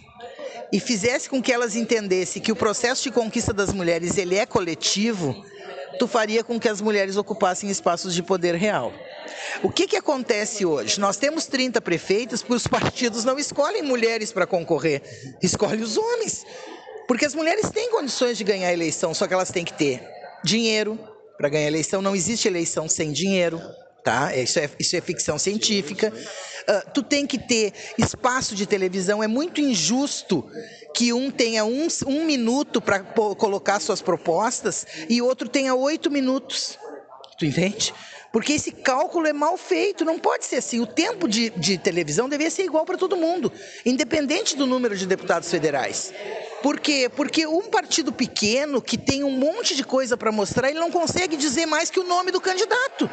e 0.71 0.79
fizesse 0.79 1.29
com 1.29 1.41
que 1.41 1.51
elas 1.51 1.75
entendessem 1.75 2.41
que 2.41 2.51
o 2.51 2.55
processo 2.55 3.03
de 3.03 3.11
conquista 3.11 3.53
das 3.53 3.73
mulheres 3.73 4.17
ele 4.17 4.35
é 4.35 4.45
coletivo, 4.45 5.45
tu 5.99 6.07
faria 6.07 6.43
com 6.43 6.59
que 6.59 6.69
as 6.69 6.79
mulheres 6.79 7.17
ocupassem 7.17 7.69
espaços 7.69 8.15
de 8.15 8.23
poder 8.23 8.55
real. 8.55 8.93
O 9.63 9.69
que, 9.69 9.87
que 9.87 9.95
acontece 9.95 10.65
hoje? 10.65 10.99
Nós 10.99 11.17
temos 11.17 11.45
30 11.45 11.81
prefeitos 11.81 12.41
porque 12.41 12.55
os 12.55 12.67
partidos 12.67 13.23
não 13.23 13.37
escolhem 13.37 13.81
mulheres 13.81 14.31
para 14.31 14.47
concorrer, 14.47 15.01
escolhem 15.41 15.81
os 15.81 15.97
homens. 15.97 16.45
Porque 17.07 17.25
as 17.25 17.35
mulheres 17.35 17.69
têm 17.69 17.91
condições 17.91 18.37
de 18.37 18.43
ganhar 18.43 18.69
a 18.69 18.73
eleição, 18.73 19.13
só 19.13 19.27
que 19.27 19.33
elas 19.33 19.51
têm 19.51 19.65
que 19.65 19.73
ter 19.73 20.01
dinheiro 20.43 20.97
para 21.37 21.49
ganhar 21.49 21.65
a 21.65 21.67
eleição. 21.67 22.01
Não 22.01 22.15
existe 22.15 22.47
eleição 22.47 22.87
sem 22.87 23.11
dinheiro, 23.11 23.61
tá? 24.03 24.35
Isso 24.35 24.59
é, 24.59 24.69
isso 24.79 24.95
é 24.95 25.01
ficção 25.01 25.37
científica. 25.37 26.11
Uh, 26.11 26.91
tu 26.93 27.03
tem 27.03 27.25
que 27.25 27.37
ter 27.37 27.73
espaço 27.97 28.55
de 28.55 28.65
televisão. 28.65 29.21
É 29.21 29.27
muito 29.27 29.59
injusto 29.59 30.49
que 30.95 31.11
um 31.11 31.31
tenha 31.31 31.65
um, 31.65 31.87
um 32.05 32.25
minuto 32.25 32.79
para 32.81 32.99
colocar 32.99 33.79
suas 33.79 34.01
propostas 34.01 34.85
e 35.09 35.21
outro 35.21 35.49
tenha 35.49 35.73
oito 35.75 36.09
minutos. 36.09 36.77
Tu 37.37 37.45
entende? 37.45 37.93
Porque 38.31 38.53
esse 38.53 38.71
cálculo 38.71 39.27
é 39.27 39.33
mal 39.33 39.57
feito, 39.57 40.05
não 40.05 40.17
pode 40.17 40.45
ser 40.45 40.57
assim. 40.57 40.79
O 40.79 40.87
tempo 40.87 41.27
de, 41.27 41.49
de 41.49 41.77
televisão 41.77 42.29
deveria 42.29 42.49
ser 42.49 42.63
igual 42.63 42.85
para 42.85 42.97
todo 42.97 43.17
mundo, 43.17 43.51
independente 43.85 44.55
do 44.55 44.65
número 44.65 44.95
de 44.95 45.05
deputados 45.05 45.49
federais. 45.49 46.13
Por 46.63 46.79
quê? 46.79 47.09
Porque 47.13 47.45
um 47.45 47.69
partido 47.69 48.11
pequeno 48.13 48.81
que 48.81 48.97
tem 48.97 49.23
um 49.23 49.31
monte 49.31 49.75
de 49.75 49.83
coisa 49.83 50.15
para 50.15 50.31
mostrar, 50.31 50.69
ele 50.69 50.79
não 50.79 50.91
consegue 50.91 51.35
dizer 51.35 51.65
mais 51.65 51.89
que 51.89 51.99
o 51.99 52.03
nome 52.03 52.31
do 52.31 52.39
candidato. 52.39 53.09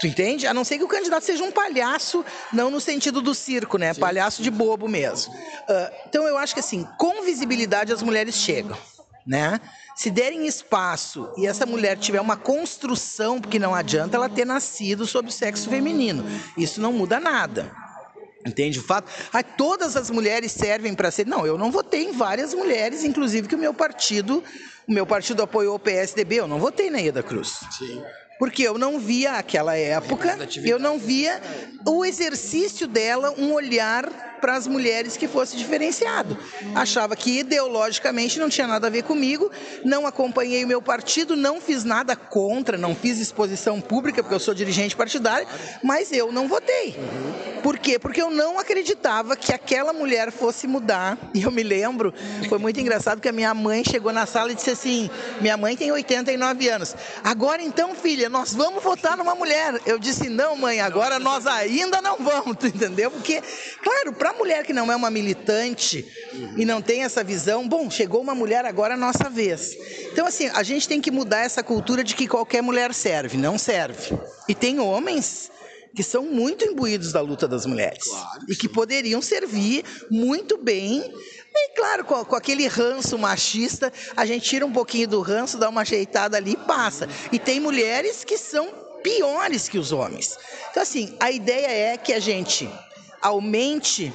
Tu 0.00 0.06
entende? 0.06 0.46
A 0.46 0.54
não 0.54 0.62
ser 0.62 0.78
que 0.78 0.84
o 0.84 0.88
candidato 0.88 1.24
seja 1.24 1.42
um 1.42 1.50
palhaço, 1.50 2.24
não 2.52 2.70
no 2.70 2.80
sentido 2.80 3.20
do 3.20 3.34
circo, 3.34 3.78
né? 3.78 3.94
Sim. 3.94 4.00
Palhaço 4.00 4.42
de 4.42 4.50
bobo 4.50 4.86
mesmo. 4.86 5.32
Uh, 5.34 5.94
então 6.08 6.24
eu 6.28 6.36
acho 6.38 6.54
que 6.54 6.60
assim, 6.60 6.86
com 6.96 7.22
visibilidade 7.22 7.92
as 7.92 8.02
mulheres 8.02 8.36
chegam, 8.36 8.78
né? 9.26 9.60
Se 9.98 10.12
derem 10.12 10.46
espaço 10.46 11.28
e 11.36 11.44
essa 11.44 11.66
mulher 11.66 11.98
tiver 11.98 12.20
uma 12.20 12.36
construção, 12.36 13.40
porque 13.40 13.58
não 13.58 13.74
adianta 13.74 14.16
ela 14.16 14.28
ter 14.28 14.44
nascido 14.44 15.04
sob 15.04 15.28
o 15.28 15.32
sexo 15.32 15.68
feminino. 15.68 16.24
Isso 16.56 16.80
não 16.80 16.92
muda 16.92 17.18
nada. 17.18 17.72
Entende 18.46 18.78
o 18.78 18.82
fato? 18.84 19.10
Ah, 19.32 19.42
todas 19.42 19.96
as 19.96 20.08
mulheres 20.08 20.52
servem 20.52 20.94
para 20.94 21.10
ser. 21.10 21.26
Não, 21.26 21.44
eu 21.44 21.58
não 21.58 21.72
votei 21.72 22.04
em 22.04 22.12
várias 22.12 22.54
mulheres, 22.54 23.02
inclusive 23.02 23.48
que 23.48 23.56
o 23.56 23.58
meu 23.58 23.74
partido, 23.74 24.40
o 24.86 24.92
meu 24.92 25.04
partido 25.04 25.42
apoiou 25.42 25.74
o 25.74 25.80
PSDB, 25.80 26.36
eu 26.36 26.46
não 26.46 26.60
votei 26.60 26.90
na 26.90 27.02
Ida 27.02 27.20
Cruz. 27.20 27.58
Sim. 27.76 28.00
Porque 28.38 28.62
eu 28.62 28.78
não 28.78 28.98
via 28.98 29.32
aquela 29.32 29.76
época, 29.76 30.38
eu 30.64 30.78
não 30.78 30.98
via 30.98 31.40
o 31.84 32.04
exercício 32.04 32.86
dela, 32.86 33.34
um 33.36 33.52
olhar 33.52 34.28
para 34.40 34.54
as 34.54 34.66
mulheres 34.66 35.16
que 35.16 35.26
fosse 35.26 35.56
diferenciado. 35.56 36.38
Achava 36.74 37.16
que 37.16 37.40
ideologicamente 37.40 38.38
não 38.38 38.48
tinha 38.48 38.66
nada 38.66 38.86
a 38.86 38.90
ver 38.90 39.02
comigo, 39.02 39.50
não 39.84 40.06
acompanhei 40.06 40.64
o 40.64 40.68
meu 40.68 40.80
partido, 40.80 41.36
não 41.36 41.60
fiz 41.60 41.82
nada 41.82 42.14
contra, 42.14 42.78
não 42.78 42.94
fiz 42.94 43.18
exposição 43.18 43.80
pública, 43.80 44.22
porque 44.22 44.34
eu 44.34 44.40
sou 44.40 44.54
dirigente 44.54 44.94
partidário, 44.94 45.46
mas 45.82 46.12
eu 46.12 46.30
não 46.30 46.46
votei. 46.46 46.96
Por 47.62 47.78
quê? 47.78 47.98
Porque 47.98 48.20
eu 48.20 48.30
não 48.30 48.58
acreditava 48.58 49.36
que 49.36 49.52
aquela 49.52 49.92
mulher 49.92 50.30
fosse 50.30 50.66
mudar. 50.66 51.18
E 51.34 51.42
eu 51.42 51.50
me 51.50 51.62
lembro, 51.62 52.14
foi 52.48 52.58
muito 52.58 52.80
engraçado 52.80 53.20
que 53.20 53.28
a 53.28 53.32
minha 53.32 53.52
mãe 53.54 53.82
chegou 53.84 54.12
na 54.12 54.26
sala 54.26 54.52
e 54.52 54.54
disse 54.54 54.70
assim: 54.70 55.10
minha 55.40 55.56
mãe 55.56 55.76
tem 55.76 55.90
89 55.90 56.68
anos. 56.68 56.94
Agora 57.22 57.62
então, 57.62 57.94
filha, 57.94 58.28
nós 58.28 58.54
vamos 58.54 58.82
votar 58.82 59.16
numa 59.16 59.34
mulher. 59.34 59.80
Eu 59.86 59.98
disse: 59.98 60.28
não, 60.28 60.56
mãe, 60.56 60.80
agora 60.80 61.18
nós 61.18 61.46
ainda 61.46 62.00
não 62.00 62.16
vamos, 62.18 62.56
tu 62.56 62.66
entendeu? 62.68 63.10
Porque, 63.10 63.42
claro, 63.82 64.12
para 64.12 64.32
mulher 64.32 64.64
que 64.64 64.72
não 64.72 64.90
é 64.90 64.96
uma 64.96 65.10
militante 65.10 66.06
e 66.56 66.64
não 66.64 66.80
tem 66.80 67.02
essa 67.02 67.24
visão, 67.24 67.68
bom, 67.68 67.90
chegou 67.90 68.20
uma 68.20 68.34
mulher, 68.34 68.64
agora 68.64 68.94
é 68.94 68.96
a 68.96 69.00
nossa 69.00 69.28
vez. 69.28 69.76
Então, 70.12 70.26
assim, 70.26 70.48
a 70.54 70.62
gente 70.62 70.88
tem 70.88 71.00
que 71.00 71.10
mudar 71.10 71.40
essa 71.40 71.62
cultura 71.62 72.04
de 72.04 72.14
que 72.14 72.26
qualquer 72.26 72.62
mulher 72.62 72.94
serve, 72.94 73.36
não 73.36 73.58
serve. 73.58 74.18
E 74.48 74.54
tem 74.54 74.80
homens 74.80 75.50
que 75.94 76.02
são 76.02 76.24
muito 76.24 76.64
imbuídos 76.64 77.12
da 77.12 77.20
luta 77.20 77.48
das 77.48 77.66
mulheres 77.66 78.04
claro 78.04 78.46
que 78.46 78.52
e 78.52 78.56
que 78.56 78.68
poderiam 78.68 79.20
servir 79.22 79.84
muito 80.10 80.58
bem. 80.58 81.12
E 81.54 81.74
claro, 81.74 82.04
com, 82.04 82.24
com, 82.24 82.36
aquele 82.36 82.66
ranço 82.66 83.18
machista, 83.18 83.92
a 84.16 84.24
gente 84.24 84.48
tira 84.48 84.64
um 84.64 84.72
pouquinho 84.72 85.08
do 85.08 85.20
ranço, 85.20 85.58
dá 85.58 85.68
uma 85.68 85.80
ajeitada 85.80 86.36
ali 86.36 86.52
e 86.52 86.56
passa. 86.56 87.08
E 87.32 87.38
tem 87.38 87.58
mulheres 87.58 88.22
que 88.22 88.38
são 88.38 88.68
piores 89.02 89.68
que 89.68 89.78
os 89.78 89.90
homens. 89.92 90.36
Então, 90.70 90.82
assim, 90.82 91.16
a 91.18 91.30
ideia 91.30 91.92
é 91.92 91.96
que 91.96 92.12
a 92.12 92.20
gente 92.20 92.68
aumente 93.20 94.12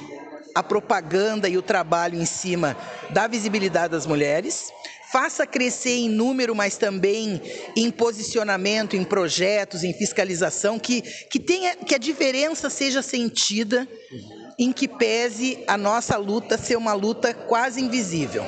a 0.54 0.62
propaganda 0.62 1.48
e 1.48 1.58
o 1.58 1.62
trabalho 1.62 2.20
em 2.20 2.24
cima 2.24 2.76
da 3.10 3.26
visibilidade 3.26 3.90
das 3.90 4.06
mulheres, 4.06 4.70
faça 5.14 5.46
crescer 5.46 5.94
em 5.94 6.08
número, 6.08 6.56
mas 6.56 6.76
também 6.76 7.40
em 7.76 7.88
posicionamento, 7.88 8.96
em 8.96 9.04
projetos, 9.04 9.84
em 9.84 9.92
fiscalização, 9.92 10.76
que, 10.76 11.02
que, 11.02 11.38
tenha, 11.38 11.76
que 11.76 11.94
a 11.94 11.98
diferença 11.98 12.68
seja 12.68 13.00
sentida, 13.00 13.86
em 14.58 14.72
que 14.72 14.88
pese 14.88 15.62
a 15.68 15.76
nossa 15.76 16.16
luta 16.16 16.58
ser 16.58 16.74
uma 16.74 16.94
luta 16.94 17.32
quase 17.32 17.80
invisível. 17.80 18.44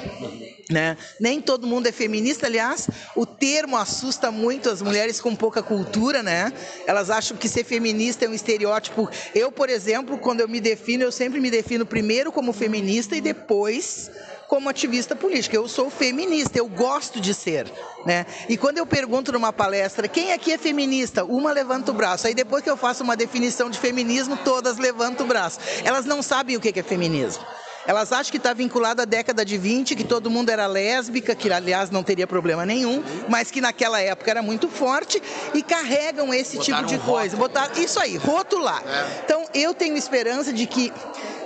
Né? 0.68 0.96
Nem 1.20 1.40
todo 1.40 1.68
mundo 1.68 1.86
é 1.86 1.92
feminista, 1.92 2.46
aliás, 2.46 2.88
o 3.14 3.24
termo 3.24 3.76
assusta 3.76 4.32
muito 4.32 4.68
as 4.68 4.82
mulheres 4.82 5.20
com 5.20 5.36
pouca 5.36 5.62
cultura, 5.62 6.20
né? 6.20 6.52
Elas 6.84 7.10
acham 7.10 7.36
que 7.36 7.48
ser 7.48 7.62
feminista 7.62 8.24
é 8.24 8.28
um 8.28 8.34
estereótipo. 8.34 9.08
Eu, 9.32 9.52
por 9.52 9.70
exemplo, 9.70 10.18
quando 10.18 10.40
eu 10.40 10.48
me 10.48 10.60
defino, 10.60 11.04
eu 11.04 11.12
sempre 11.12 11.38
me 11.38 11.52
defino 11.52 11.86
primeiro 11.86 12.32
como 12.32 12.52
feminista 12.52 13.14
e 13.14 13.20
depois 13.20 14.10
como 14.48 14.68
ativista 14.68 15.14
política. 15.14 15.56
Eu 15.56 15.68
sou 15.68 15.90
feminista, 15.90 16.58
eu 16.58 16.68
gosto 16.68 17.20
de 17.20 17.34
ser. 17.34 17.70
Né? 18.04 18.26
E 18.48 18.56
quando 18.56 18.78
eu 18.78 18.86
pergunto 18.86 19.32
numa 19.32 19.52
palestra 19.52 20.08
quem 20.08 20.32
aqui 20.32 20.52
é 20.52 20.58
feminista, 20.58 21.24
uma 21.24 21.52
levanta 21.52 21.90
o 21.90 21.94
braço. 21.94 22.26
Aí 22.26 22.34
depois 22.34 22.62
que 22.62 22.70
eu 22.70 22.76
faço 22.76 23.02
uma 23.02 23.16
definição 23.16 23.68
de 23.68 23.78
feminismo, 23.78 24.36
todas 24.44 24.78
levantam 24.78 25.26
o 25.26 25.28
braço. 25.28 25.58
Elas 25.84 26.04
não 26.04 26.22
sabem 26.22 26.56
o 26.56 26.60
que 26.60 26.78
é 26.78 26.82
feminismo. 26.82 27.44
Elas 27.86 28.10
acham 28.10 28.32
que 28.32 28.36
está 28.36 28.52
vinculado 28.52 29.00
à 29.00 29.04
década 29.04 29.44
de 29.44 29.56
20, 29.56 29.94
que 29.94 30.02
todo 30.02 30.28
mundo 30.28 30.50
era 30.50 30.66
lésbica, 30.66 31.36
que 31.36 31.50
aliás 31.50 31.88
não 31.88 32.02
teria 32.02 32.26
problema 32.26 32.66
nenhum, 32.66 33.02
mas 33.28 33.50
que 33.50 33.60
naquela 33.60 34.00
época 34.00 34.28
era 34.28 34.42
muito 34.42 34.68
forte 34.68 35.22
e 35.54 35.62
carregam 35.62 36.34
esse 36.34 36.56
Botaram 36.56 36.86
tipo 36.88 36.88
de 36.88 36.96
um 36.96 37.06
coisa. 37.06 37.36
Botar 37.36 37.70
isso 37.78 38.00
aí, 38.00 38.16
rotular. 38.16 38.82
É. 38.84 39.22
Então 39.24 39.44
eu 39.54 39.72
tenho 39.72 39.96
esperança 39.96 40.52
de 40.52 40.66
que 40.66 40.92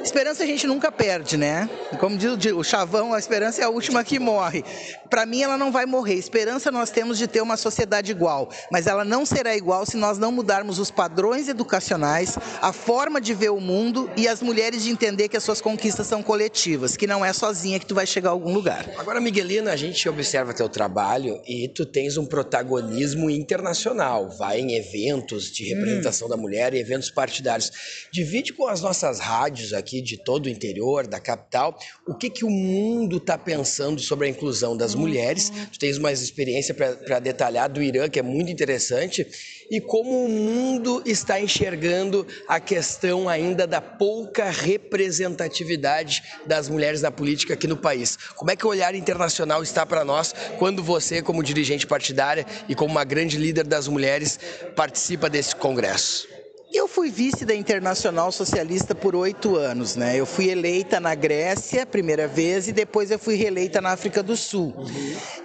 Esperança 0.03 0.43
a 0.43 0.47
gente 0.47 0.67
nunca 0.67 0.91
perde, 0.91 1.37
né? 1.37 1.69
Como 1.99 2.17
diz 2.17 2.53
o 2.53 2.65
chavão, 2.65 3.13
a 3.13 3.19
esperança 3.19 3.61
é 3.61 3.65
a 3.65 3.69
última 3.69 4.03
que 4.03 4.19
morre. 4.19 4.65
Para 5.11 5.27
mim, 5.27 5.43
ela 5.43 5.59
não 5.59 5.73
vai 5.73 5.87
morrer. 5.87 6.15
Esperança 6.15 6.71
nós 6.71 6.91
temos 6.91 7.19
de 7.19 7.27
ter 7.27 7.41
uma 7.41 7.57
sociedade 7.57 8.13
igual, 8.13 8.49
mas 8.71 8.87
ela 8.87 9.05
não 9.05 9.27
será 9.27 9.57
igual 9.57 9.85
se 9.85 9.97
nós 9.97 10.19
não 10.19 10.31
mudarmos 10.31 10.79
os 10.79 10.91
padrões 10.91 11.49
educacionais, 11.49 12.39
a 12.63 12.73
forma 12.73 13.21
de 13.21 13.35
ver 13.35 13.51
o 13.51 13.61
mundo 13.61 14.09
e 14.17 14.29
as 14.29 14.41
mulheres 14.41 14.85
de 14.85 14.91
entender 14.91 15.29
que 15.29 15.37
as 15.37 15.43
suas 15.43 15.61
conquistas 15.61 16.07
são 16.07 16.23
coletivas, 16.23 16.97
que 16.97 17.07
não 17.07 17.25
é 17.25 17.33
sozinha 17.33 17.81
que 17.81 17.87
tu 17.87 17.95
vai 17.95 18.07
chegar 18.07 18.31
a 18.31 18.33
algum 18.33 18.55
lugar. 18.55 18.89
Agora, 18.97 19.21
Miguelina, 19.21 19.73
a 19.73 19.77
gente 19.77 20.09
observa 20.09 20.55
teu 20.55 20.69
trabalho 20.69 21.43
e 21.47 21.69
tu 21.69 21.85
tens 21.85 22.17
um 22.17 22.25
protagonismo 22.25 23.29
internacional. 23.29 24.31
Vai 24.31 24.61
em 24.61 24.77
eventos 24.77 25.51
de 25.51 25.65
representação 25.75 26.29
hum. 26.29 26.31
da 26.31 26.37
mulher, 26.37 26.73
em 26.73 26.79
eventos 26.79 27.11
partidários. 27.11 27.71
Divide 28.13 28.53
com 28.53 28.69
as 28.69 28.81
nossas 28.81 29.19
rádios 29.19 29.73
aqui 29.73 29.90
de 29.99 30.19
todo 30.19 30.45
o 30.45 30.49
interior, 30.51 31.07
da 31.07 31.19
capital, 31.19 31.79
o 32.07 32.15
que, 32.15 32.29
que 32.29 32.45
o 32.45 32.51
mundo 32.51 33.17
está 33.17 33.39
pensando 33.39 33.99
sobre 34.01 34.27
a 34.27 34.31
inclusão 34.31 34.77
das 34.77 34.95
mulheres. 34.95 35.51
Tu 35.73 35.79
tens 35.79 35.97
uma 35.97 36.13
experiência 36.13 36.75
para 36.75 37.19
detalhar 37.19 37.71
do 37.71 37.83
Irã, 37.83 38.11
que 38.11 38.19
é 38.19 38.23
muito 38.23 38.53
interessante, 38.53 39.27
e 39.71 39.81
como 39.81 40.27
o 40.27 40.29
mundo 40.29 41.03
está 41.07 41.41
enxergando 41.41 42.27
a 42.49 42.59
questão 42.59 43.29
ainda 43.29 43.67
da 43.67 43.81
pouca 43.81 44.51
representatividade 44.51 46.23
das 46.45 46.69
mulheres 46.69 47.01
na 47.01 47.11
política 47.11 47.55
aqui 47.55 47.69
no 47.69 47.77
país. 47.77 48.19
Como 48.35 48.51
é 48.51 48.57
que 48.57 48.67
o 48.67 48.69
olhar 48.69 48.95
internacional 48.95 49.63
está 49.63 49.87
para 49.87 50.05
nós 50.05 50.35
quando 50.59 50.83
você, 50.83 51.23
como 51.23 51.43
dirigente 51.43 51.87
partidária 51.87 52.45
e 52.69 52.75
como 52.75 52.91
uma 52.91 53.05
grande 53.05 53.39
líder 53.39 53.65
das 53.65 53.87
mulheres, 53.87 54.39
participa 54.75 55.31
desse 55.31 55.55
congresso? 55.55 56.40
Eu 56.73 56.87
fui 56.87 57.11
vice 57.11 57.45
da 57.45 57.55
Internacional 57.55 58.31
Socialista 58.31 58.95
por 58.95 59.17
oito 59.17 59.57
anos, 59.57 59.97
né? 59.97 60.17
Eu 60.17 60.25
fui 60.25 60.51
eleita 60.51 61.01
na 61.01 61.17
Grécia, 61.17 61.85
primeira 61.85 62.29
vez, 62.29 62.69
e 62.69 62.73
depois 62.73 63.11
eu 63.11 63.19
fui 63.19 63.35
reeleita 63.35 63.81
na 63.81 63.91
África 63.91 64.23
do 64.23 64.37
Sul. 64.37 64.73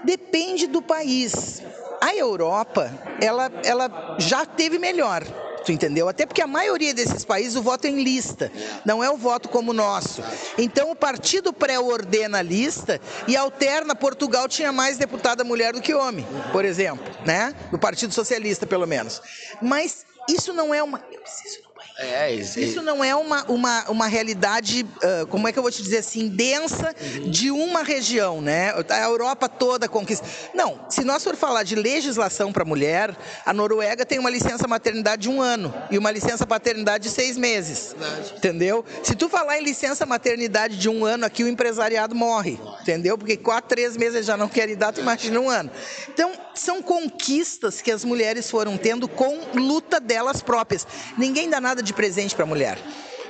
Depende 0.03 0.67
do 0.67 0.83
país. 0.83 1.63
A 1.99 2.15
Europa, 2.15 2.91
ela, 3.19 3.51
ela 3.63 4.17
já 4.19 4.45
teve 4.45 4.77
melhor. 4.77 5.23
Tu 5.65 5.71
entendeu? 5.71 6.07
Até 6.07 6.27
porque 6.27 6.43
a 6.43 6.47
maioria 6.47 6.93
desses 6.93 7.25
países 7.25 7.55
o 7.55 7.61
voto 7.63 7.85
é 7.87 7.89
em 7.89 8.03
lista, 8.03 8.51
não 8.85 9.03
é 9.03 9.09
o 9.09 9.17
voto 9.17 9.49
como 9.49 9.71
o 9.71 9.73
nosso. 9.73 10.21
Então 10.59 10.91
o 10.91 10.95
partido 10.95 11.51
pré-ordena 11.51 12.37
a 12.37 12.41
lista 12.43 13.01
e 13.27 13.35
alterna. 13.35 13.95
Portugal 13.95 14.47
tinha 14.47 14.71
mais 14.71 14.99
deputada 14.99 15.43
mulher 15.43 15.73
do 15.73 15.81
que 15.81 15.95
homem, 15.95 16.23
por 16.51 16.63
exemplo, 16.63 17.03
né? 17.25 17.51
Do 17.71 17.79
Partido 17.79 18.13
Socialista, 18.13 18.67
pelo 18.67 18.85
menos. 18.85 19.19
Mas 19.59 20.05
isso 20.27 20.53
não 20.53 20.73
é 20.73 20.81
uma. 20.81 20.99
Eu 21.11 21.21
preciso 21.21 21.61
é, 21.97 22.33
isso, 22.33 22.59
isso 22.59 22.81
não 22.81 23.01
é 23.01 23.15
uma, 23.15 23.43
uma, 23.45 23.89
uma 23.89 24.07
realidade, 24.07 24.83
uh, 24.83 25.27
como 25.27 25.47
é 25.47 25.51
que 25.51 25.57
eu 25.57 25.63
vou 25.63 25.71
te 25.71 25.81
dizer 25.81 25.99
assim, 25.99 26.27
densa 26.27 26.93
uhum. 26.99 27.29
de 27.29 27.51
uma 27.51 27.83
região, 27.83 28.41
né? 28.41 28.73
A 28.89 29.03
Europa 29.03 29.47
toda 29.47 29.87
conquista. 29.87 30.27
Não, 30.53 30.79
se 30.89 31.05
nós 31.05 31.23
for 31.23 31.37
falar 31.37 31.63
de 31.63 31.75
legislação 31.75 32.51
para 32.51 32.65
mulher, 32.65 33.15
a 33.45 33.53
Noruega 33.53 34.05
tem 34.05 34.19
uma 34.19 34.29
licença 34.29 34.67
maternidade 34.67 35.21
de 35.21 35.29
um 35.29 35.41
ano 35.41 35.73
e 35.89 35.97
uma 35.97 36.11
licença 36.11 36.45
paternidade 36.45 37.05
de 37.05 37.09
seis 37.09 37.37
meses. 37.37 37.95
Verdade. 37.97 38.33
Entendeu? 38.35 38.83
Se 39.01 39.15
tu 39.15 39.29
falar 39.29 39.57
em 39.57 39.63
licença 39.63 40.05
maternidade 40.05 40.77
de 40.77 40.89
um 40.89 41.05
ano 41.05 41.25
aqui, 41.25 41.43
o 41.43 41.47
empresariado 41.47 42.13
morre. 42.13 42.59
Entendeu? 42.81 43.17
Porque 43.17 43.37
quatro, 43.37 43.69
três 43.69 43.95
meses 43.95 44.25
já 44.25 44.35
não 44.35 44.49
querem 44.49 44.75
dar, 44.75 44.91
tu 44.91 44.99
imagina 44.99 45.39
um 45.39 45.49
ano. 45.49 45.71
Então, 46.09 46.33
são 46.53 46.81
conquistas 46.81 47.81
que 47.81 47.91
as 47.91 48.03
mulheres 48.03 48.49
foram 48.49 48.77
tendo 48.77 49.07
com 49.07 49.39
luta 49.53 49.99
delas 49.99 50.41
próprias. 50.41 50.85
Ninguém 51.17 51.49
dá 51.49 51.61
nada 51.61 51.74
de 51.81 51.93
presente 51.93 52.35
para 52.35 52.43
a 52.43 52.47
mulher. 52.47 52.77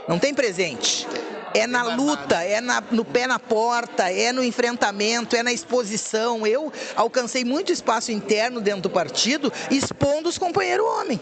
Não 0.08 0.20
tem 0.20 0.34
presente. 0.34 1.08
É 1.54 1.66
na 1.66 1.96
luta, 1.96 2.44
é 2.44 2.60
na, 2.60 2.84
no 2.92 3.06
pé 3.06 3.26
na 3.26 3.40
porta, 3.40 4.12
é 4.12 4.34
no 4.34 4.44
enfrentamento, 4.44 5.38
é 5.38 5.42
na 5.42 5.54
exposição. 5.54 6.46
Eu 6.46 6.72
alcancei 6.98 7.46
muito 7.46 7.72
espaço 7.72 8.12
interno 8.12 8.60
dentro 8.60 8.82
do 8.82 8.90
partido, 8.90 9.52
expondo 9.72 10.28
os 10.28 10.38
companheiros 10.38 10.86
homens. 10.86 11.22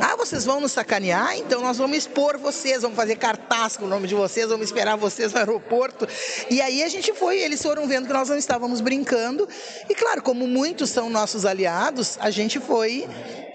Ah, 0.00 0.16
vocês 0.16 0.44
vão 0.44 0.60
nos 0.60 0.72
sacanear? 0.72 1.36
Então 1.38 1.60
nós 1.60 1.78
vamos 1.78 1.98
expor 1.98 2.38
vocês, 2.38 2.82
vamos 2.82 2.96
fazer 2.96 3.16
cartaz 3.16 3.76
com 3.76 3.84
o 3.84 3.88
nome 3.88 4.08
de 4.08 4.14
vocês, 4.14 4.48
vamos 4.48 4.66
esperar 4.66 4.96
vocês 4.96 5.32
no 5.32 5.38
aeroporto. 5.38 6.08
E 6.50 6.60
aí 6.60 6.82
a 6.82 6.88
gente 6.88 7.12
foi, 7.12 7.38
eles 7.38 7.62
foram 7.62 7.86
vendo 7.86 8.06
que 8.06 8.12
nós 8.12 8.28
não 8.28 8.38
estávamos 8.38 8.80
brincando. 8.80 9.48
E 9.88 9.94
claro, 9.94 10.22
como 10.22 10.48
muitos 10.48 10.90
são 10.90 11.10
nossos 11.10 11.44
aliados, 11.44 12.16
a 12.18 12.30
gente 12.30 12.58
foi 12.58 13.06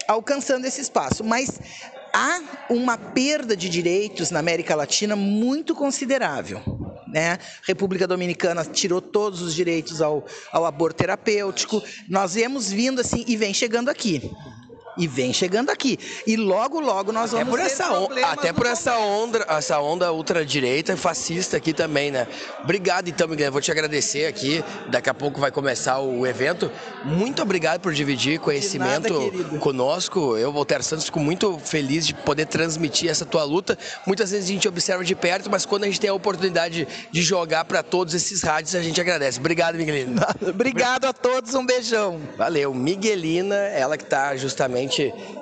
alcançando 0.06 0.64
esse 0.66 0.80
espaço. 0.80 1.24
Mas 1.24 1.50
há 2.16 2.40
uma 2.70 2.96
perda 2.96 3.54
de 3.54 3.68
direitos 3.68 4.30
na 4.30 4.38
América 4.38 4.74
Latina 4.74 5.14
muito 5.14 5.74
considerável. 5.74 6.62
Né? 7.06 7.38
República 7.62 8.06
Dominicana 8.06 8.64
tirou 8.64 9.02
todos 9.02 9.42
os 9.42 9.54
direitos 9.54 10.00
ao, 10.00 10.24
ao 10.50 10.64
aborto 10.64 10.96
terapêutico. 10.96 11.82
Nós 12.08 12.34
viemos 12.34 12.72
vindo 12.72 13.02
assim 13.02 13.22
e 13.28 13.36
vem 13.36 13.52
chegando 13.52 13.90
aqui 13.90 14.30
e 14.96 15.06
vem 15.06 15.32
chegando 15.32 15.70
aqui. 15.70 15.98
E 16.26 16.36
logo, 16.36 16.80
logo 16.80 17.12
nós 17.12 17.32
vamos 17.32 17.48
por 17.48 17.60
essa 17.60 17.86
Até 18.24 18.52
por 18.52 18.66
essa 18.66 18.98
onda, 18.98 19.44
essa 19.48 19.80
onda 19.80 20.12
ultradireita 20.12 20.92
e 20.92 20.96
fascista 20.96 21.56
aqui 21.56 21.72
também, 21.72 22.10
né? 22.10 22.26
Obrigado 22.62 23.08
então, 23.08 23.28
Miguel. 23.28 23.52
Vou 23.52 23.60
te 23.60 23.70
agradecer 23.70 24.26
aqui. 24.26 24.64
Daqui 24.88 25.10
a 25.10 25.14
pouco 25.14 25.40
vai 25.40 25.50
começar 25.50 25.98
o 26.00 26.26
evento. 26.26 26.70
Muito 27.04 27.42
obrigado 27.42 27.80
por 27.80 27.92
dividir 27.92 28.40
conhecimento 28.40 29.32
nada, 29.32 29.58
conosco. 29.58 30.36
Eu, 30.36 30.52
Walter 30.52 30.82
Santos, 30.82 31.06
fico 31.06 31.20
muito 31.20 31.58
feliz 31.58 32.06
de 32.06 32.14
poder 32.14 32.46
transmitir 32.46 33.10
essa 33.10 33.24
tua 33.24 33.44
luta. 33.44 33.78
Muitas 34.06 34.30
vezes 34.30 34.48
a 34.48 34.52
gente 34.52 34.68
observa 34.68 35.04
de 35.04 35.14
perto, 35.14 35.50
mas 35.50 35.66
quando 35.66 35.84
a 35.84 35.86
gente 35.86 36.00
tem 36.00 36.10
a 36.10 36.14
oportunidade 36.14 36.86
de 37.10 37.22
jogar 37.22 37.64
para 37.64 37.82
todos 37.82 38.14
esses 38.14 38.42
rádios, 38.42 38.74
a 38.74 38.82
gente 38.82 39.00
agradece. 39.00 39.38
Obrigado, 39.38 39.76
Miguelina. 39.76 40.26
Obrigado 40.48 41.04
a 41.06 41.12
todos, 41.12 41.54
um 41.54 41.64
beijão. 41.64 42.20
Valeu. 42.36 42.72
Miguelina, 42.74 43.54
ela 43.54 43.96
que 43.96 44.04
está 44.04 44.36
justamente 44.36 44.85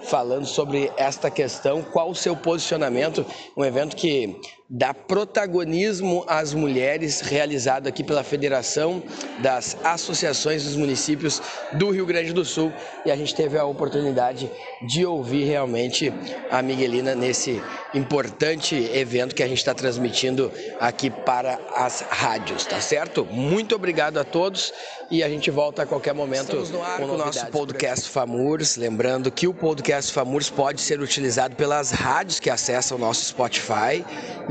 falando 0.02 0.46
sobre 0.46 0.90
esta 0.96 1.30
questão. 1.30 1.82
Qual 1.82 2.10
o 2.10 2.14
seu 2.14 2.36
posicionamento? 2.36 3.24
Um 3.56 3.64
evento 3.64 3.96
que 3.96 4.40
dá 4.68 4.94
protagonismo 4.94 6.24
às 6.26 6.54
mulheres, 6.54 7.20
realizado 7.20 7.86
aqui 7.86 8.02
pela 8.02 8.24
Federação 8.24 9.02
das 9.40 9.76
Associações 9.84 10.64
dos 10.64 10.74
Municípios 10.74 11.40
do 11.74 11.90
Rio 11.90 12.06
Grande 12.06 12.32
do 12.32 12.44
Sul. 12.44 12.72
E 13.04 13.10
a 13.10 13.16
gente 13.16 13.34
teve 13.34 13.58
a 13.58 13.64
oportunidade 13.64 14.50
de 14.86 15.04
ouvir 15.04 15.44
realmente 15.44 16.12
a 16.50 16.62
Miguelina 16.62 17.14
nesse 17.14 17.62
importante 17.94 18.74
evento 18.92 19.34
que 19.34 19.42
a 19.42 19.48
gente 19.48 19.58
está 19.58 19.74
transmitindo 19.74 20.50
aqui 20.80 21.10
para 21.10 21.58
as 21.74 22.00
rádios, 22.00 22.64
tá 22.64 22.80
certo? 22.80 23.24
Muito 23.24 23.74
obrigado 23.74 24.18
a 24.18 24.24
todos 24.24 24.72
e 25.10 25.22
a 25.22 25.28
gente 25.28 25.50
volta 25.50 25.82
a 25.82 25.86
qualquer 25.86 26.14
momento 26.14 26.56
com 26.96 27.04
o 27.04 27.18
nosso 27.18 27.46
podcast 27.46 28.08
FAMURS. 28.08 28.76
Lembrando 28.76 29.30
que 29.30 29.46
o 29.46 29.54
podcast 29.54 30.12
FAMURS 30.12 30.50
pode 30.50 30.80
ser 30.80 31.00
utilizado 31.00 31.54
pelas 31.54 31.90
rádios 31.90 32.40
que 32.40 32.50
acessam 32.50 32.96
o 32.96 33.00
nosso 33.00 33.26
Spotify 33.26 34.04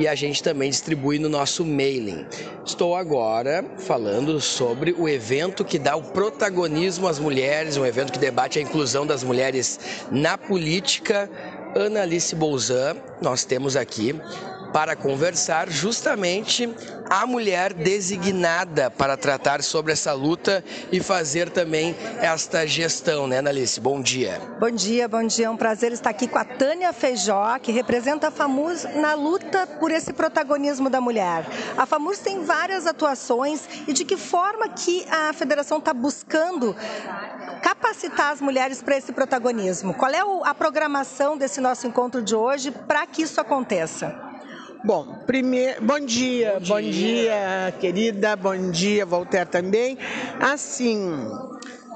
e 0.04 0.08
a 0.08 0.16
gente 0.16 0.44
também 0.44 0.70
distribui 0.70 1.18
no 1.18 1.30
nosso 1.30 1.63
mailing. 1.63 2.26
Estou 2.66 2.94
agora 2.94 3.63
falando 3.78 4.42
sobre 4.42 4.94
o 4.98 5.08
evento 5.08 5.63
que 5.63 5.80
dá 5.80 5.96
o 5.96 6.04
protagonismo 6.04 7.08
às 7.08 7.20
mulheres, 7.20 7.78
um 7.78 7.86
evento 7.86 8.12
que 8.12 8.20
debate 8.20 8.60
a 8.60 8.62
inclusão 8.62 9.08
das 9.08 9.24
mulheres 9.24 9.80
na 10.12 10.38
política. 10.38 11.30
Annalice 11.74 12.36
Bolzan, 12.36 12.98
nós 13.22 13.46
temos 13.46 13.78
aqui 13.78 14.13
para 14.73 14.95
conversar 14.95 15.69
justamente 15.69 16.67
a 17.07 17.27
mulher 17.27 17.73
designada 17.73 18.89
para 18.89 19.15
tratar 19.15 19.62
sobre 19.62 19.93
essa 19.93 20.13
luta 20.13 20.63
e 20.91 20.99
fazer 20.99 21.51
também 21.51 21.95
esta 22.19 22.65
gestão, 22.65 23.27
né, 23.27 23.38
Analice? 23.38 23.79
Bom 23.79 24.01
dia. 24.01 24.41
Bom 24.59 24.71
dia, 24.71 25.07
bom 25.07 25.23
dia. 25.23 25.45
É 25.45 25.49
um 25.49 25.55
prazer 25.55 25.91
estar 25.91 26.09
aqui 26.09 26.27
com 26.27 26.39
a 26.39 26.43
Tânia 26.43 26.91
Feijó, 26.91 27.59
que 27.59 27.71
representa 27.71 28.29
a 28.29 28.31
FAMUS 28.31 28.86
na 28.95 29.13
luta 29.13 29.67
por 29.79 29.91
esse 29.91 30.12
protagonismo 30.12 30.89
da 30.89 30.99
mulher. 30.99 31.45
A 31.77 31.86
FAMUS 31.86 32.17
tem 32.17 32.43
várias 32.43 32.88
atuações 32.88 33.62
e 33.88 33.93
de 33.93 34.03
que 34.03 34.17
forma 34.17 34.67
que 34.69 35.05
a 35.07 35.33
federação 35.33 35.77
está 35.77 35.93
buscando 35.93 36.75
capacitar 37.62 38.31
as 38.31 38.41
mulheres 38.41 38.81
para 38.81 38.97
esse 38.97 39.12
protagonismo? 39.12 39.93
Qual 39.93 40.12
é 40.12 40.21
a 40.49 40.53
programação 40.55 41.38
desse 41.38 41.62
nosso 41.62 41.86
encontro 41.86 42.23
de 42.23 42.36
hoje 42.36 42.71
para 42.71 43.05
que 43.05 43.21
isso 43.21 43.39
aconteça? 43.39 44.33
Bom, 44.86 45.06
primeiro, 45.26 45.82
bom 45.82 45.98
dia, 45.98 46.60
bom 46.60 46.60
dia, 46.60 46.67
bom 46.67 46.82
dia, 46.82 47.74
querida, 47.80 48.36
bom 48.36 48.69
dia, 48.69 49.06
Voltaire 49.06 49.50
também. 49.50 49.98
Assim, 50.41 51.26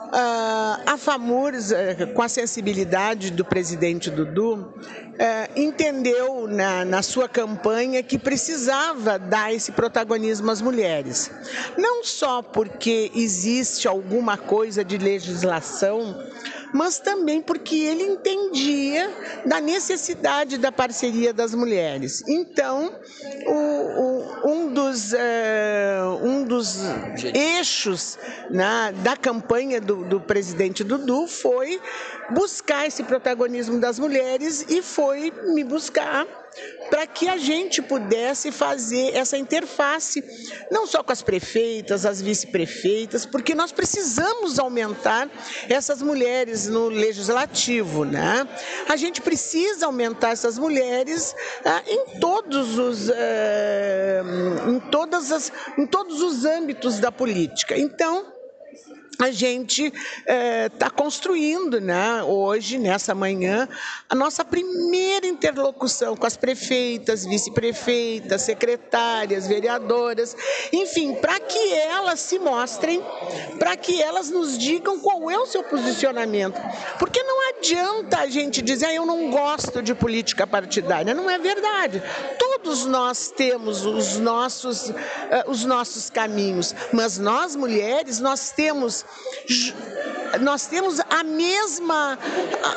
Uh, 0.08 0.80
a 0.86 0.98
FAMURS, 0.98 1.72
uh, 1.72 2.08
com 2.14 2.22
a 2.22 2.30
sensibilidade 2.30 3.30
do 3.30 3.44
presidente 3.44 4.10
Dudu, 4.10 4.54
uh, 4.56 4.68
entendeu 5.54 6.48
na, 6.48 6.86
na, 6.86 7.02
sua 7.02 7.28
campanha 7.28 8.02
que 8.02 8.18
precisava 8.18 9.20
dar 9.20 9.54
esse 9.54 9.74
protagonismo 9.74 10.50
às 10.50 10.62
mulheres. 10.62 11.30
Não 11.78 12.06
só 12.06 12.42
porque 12.42 13.12
existe 13.14 13.86
alguma 13.86 14.38
coisa 14.38 14.82
de 14.82 14.98
legislação 14.98 16.16
mas 16.74 17.00
também 17.00 17.42
porque 17.42 17.76
ele 17.76 18.04
entendia 18.04 19.10
da 19.46 19.60
necessidade 19.60 20.58
da 20.58 20.72
parceria 20.72 21.34
das 21.34 21.54
mulheres. 21.54 22.24
Então, 22.28 22.92
o, 23.46 23.52
o, 23.54 24.17
um 24.44 24.74
dos, 24.74 25.14
é, 25.14 26.00
um 26.22 26.44
dos 26.44 26.80
eixos 27.34 28.18
né, 28.50 28.94
da 29.04 29.16
campanha 29.16 29.80
do, 29.80 30.04
do 30.04 30.20
presidente 30.20 30.84
Dudu 30.84 31.28
foi 31.28 31.82
buscar 32.30 32.86
esse 32.86 33.04
protagonismo 33.04 33.80
das 33.80 34.00
mulheres 34.00 34.66
e 34.70 34.82
foi 34.82 35.32
me 35.54 35.64
buscar 35.64 36.28
para 36.90 37.06
que 37.06 37.28
a 37.28 37.38
gente 37.38 37.82
pudesse 37.82 38.52
fazer 38.52 39.14
essa 39.14 39.38
interface, 39.38 40.24
não 40.72 40.88
só 40.88 41.04
com 41.04 41.12
as 41.12 41.22
prefeitas, 41.22 42.06
as 42.06 42.22
vice-prefeitas, 42.22 43.26
porque 43.26 43.54
nós 43.54 43.72
precisamos 43.72 44.58
aumentar 44.58 45.30
essas 45.68 46.02
mulheres 46.02 46.68
no 46.68 46.88
legislativo, 46.88 48.06
né? 48.06 48.48
A 48.88 48.96
gente 48.96 49.22
precisa 49.22 49.86
aumentar 49.86 50.32
essas 50.32 50.58
mulheres 50.58 51.36
ah, 51.66 51.84
em 51.86 52.20
todos 52.20 52.78
os, 52.78 53.10
eh, 53.10 54.17
em 54.68 54.80
todas 54.92 55.32
as, 55.32 55.52
em 55.78 55.86
todos 55.86 56.22
os 56.22 56.46
âmbitos 56.46 57.00
da 57.00 57.12
política. 57.12 57.78
Então 57.78 58.37
a 59.20 59.32
gente 59.32 59.86
está 59.86 60.86
é, 60.88 60.90
construindo, 60.90 61.82
né, 61.82 62.22
hoje, 62.24 62.78
nessa 62.78 63.16
manhã, 63.16 63.68
a 64.08 64.16
nossa 64.16 64.46
primeira 64.46 65.26
interlocução 65.26 66.16
com 66.16 66.26
as 66.26 66.38
prefeitas, 66.38 67.26
vice-prefeitas, 67.26 68.44
secretárias, 68.44 69.48
vereadoras, 69.48 70.36
enfim, 70.72 71.16
para 71.16 71.40
que 71.40 71.74
elas 71.74 72.20
se 72.20 72.38
mostrem, 72.38 73.04
para 73.58 73.76
que 73.76 74.02
elas 74.02 74.30
nos 74.30 74.58
digam 74.58 75.00
qual 75.00 75.30
é 75.32 75.38
o 75.38 75.48
seu 75.48 75.64
posicionamento. 75.64 76.60
Porque 77.00 77.22
não 77.24 77.50
adianta 77.50 78.20
a 78.20 78.28
gente 78.28 78.62
dizer, 78.62 78.86
ah, 78.86 78.94
eu 78.94 79.06
não 79.06 79.32
gosto 79.32 79.82
de 79.82 79.96
política 79.96 80.46
partidária. 80.46 81.14
Não 81.14 81.30
é 81.30 81.40
verdade. 81.40 82.04
Todos 82.38 82.86
nós 82.86 83.32
temos 83.36 83.86
os 83.86 84.18
nossos, 84.18 84.90
uh, 84.90 84.96
os 85.48 85.66
nossos 85.66 86.10
caminhos, 86.10 86.76
mas 86.94 87.18
nós, 87.18 87.56
mulheres, 87.56 88.20
nós 88.20 88.52
temos 88.52 89.07
nós 90.42 90.68
temos 90.68 91.00
a 91.00 91.24
mesma, 91.24 92.18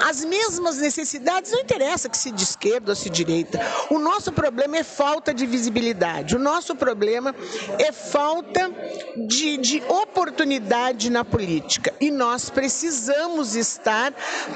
as 0.09 0.25
mesmas 0.25 0.79
necessidades, 0.79 1.51
não 1.51 1.61
interessa 1.61 2.09
que 2.09 2.17
se 2.17 2.31
de 2.31 2.43
esquerda 2.43 2.93
ou 2.93 2.97
se 2.97 3.11
de 3.11 3.25
direita. 3.25 3.61
O 3.91 3.99
nosso 3.99 4.33
problema 4.33 4.79
é 4.79 4.85
falta 4.85 5.35
de 5.35 5.47
visibilidade, 5.47 6.37
o 6.37 6.39
nosso 6.39 6.75
problema 6.75 7.35
é 7.79 7.93
falta 7.93 8.71
de, 9.27 9.57
de 9.59 9.83
oportunidade 9.89 11.11
na 11.11 11.25
política. 11.25 11.93
E 12.01 12.11
nós 12.11 12.49
precisamos 12.49 13.57
estar 13.57 14.13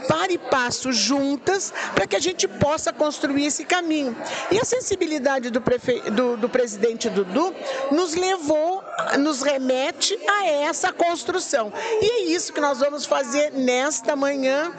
para 0.09 0.33
e 0.33 0.39
passo 0.39 0.93
juntas 0.93 1.73
para 1.95 2.07
que 2.07 2.17
a 2.17 2.21
gente 2.21 2.49
possa 2.49 2.93
construir 2.93 3.47
esse 3.47 3.65
caminho. 3.65 4.17
E 4.51 4.59
a 4.59 4.65
sensibilidade 4.65 5.51
do, 5.51 5.61
prefe... 5.61 6.01
do, 6.11 6.37
do 6.37 6.49
presidente 6.49 7.11
Dudu 7.11 7.55
nos 7.91 8.15
levou, 8.15 8.83
nos 9.19 9.43
remete 9.43 10.19
a 10.29 10.47
essa 10.47 10.93
construção. 10.93 11.63
E 12.00 12.07
é 12.07 12.24
isso 12.35 12.53
que 12.53 12.61
nós 12.61 12.79
vamos 12.79 13.07
fazer 13.07 13.53
nesta 13.53 14.16
manhã 14.16 14.72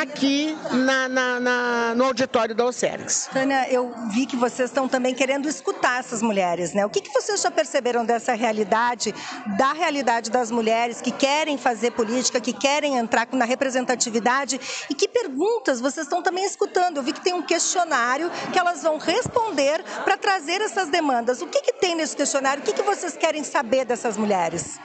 aqui 0.00 0.56
na, 0.72 1.08
na, 1.08 1.40
na 1.40 1.94
no 1.94 2.04
auditório 2.04 2.54
da 2.54 2.64
Ocerx. 2.64 3.28
Tânia, 3.32 3.66
eu 3.70 3.92
vi 4.12 4.26
que 4.26 4.36
vocês 4.36 4.70
estão 4.70 4.88
também 4.88 5.14
querendo 5.14 5.48
escutar 5.48 6.00
essas 6.00 6.22
mulheres, 6.22 6.72
né? 6.72 6.84
O 6.84 6.90
que, 6.90 7.00
que 7.00 7.10
vocês 7.12 7.40
já 7.40 7.50
perceberam 7.50 8.04
dessa 8.04 8.34
realidade, 8.34 9.14
da 9.56 9.72
realidade 9.72 10.30
das 10.30 10.50
mulheres 10.50 11.00
que 11.00 11.10
querem 11.10 11.58
fazer 11.58 11.92
política, 11.92 12.40
que 12.40 12.52
querem 12.52 12.96
entrar 12.96 13.28
na 13.32 13.44
representatividade 13.44 14.60
e 14.88 14.94
que 14.94 15.08
perguntas 15.08 15.80
vocês 15.80 16.06
estão 16.06 16.22
também 16.22 16.44
escutando? 16.44 16.98
Eu 16.98 17.02
vi 17.02 17.12
que 17.12 17.20
tem 17.20 17.34
um 17.34 17.42
questionário 17.42 18.30
que 18.52 18.58
elas 18.58 18.82
vão 18.82 18.98
responder 18.98 19.82
para 20.04 20.16
trazer 20.16 20.60
essas 20.60 20.88
demandas. 20.88 21.42
O 21.42 21.46
que, 21.46 21.60
que 21.62 21.72
tem 21.72 21.94
nesse 21.94 22.16
questionário? 22.16 22.62
O 22.62 22.66
que, 22.66 22.72
que 22.72 22.82
vocês 22.82 23.16
querem 23.16 23.44
saber 23.44 23.84
dessas 23.84 24.16
mulheres? 24.16 24.78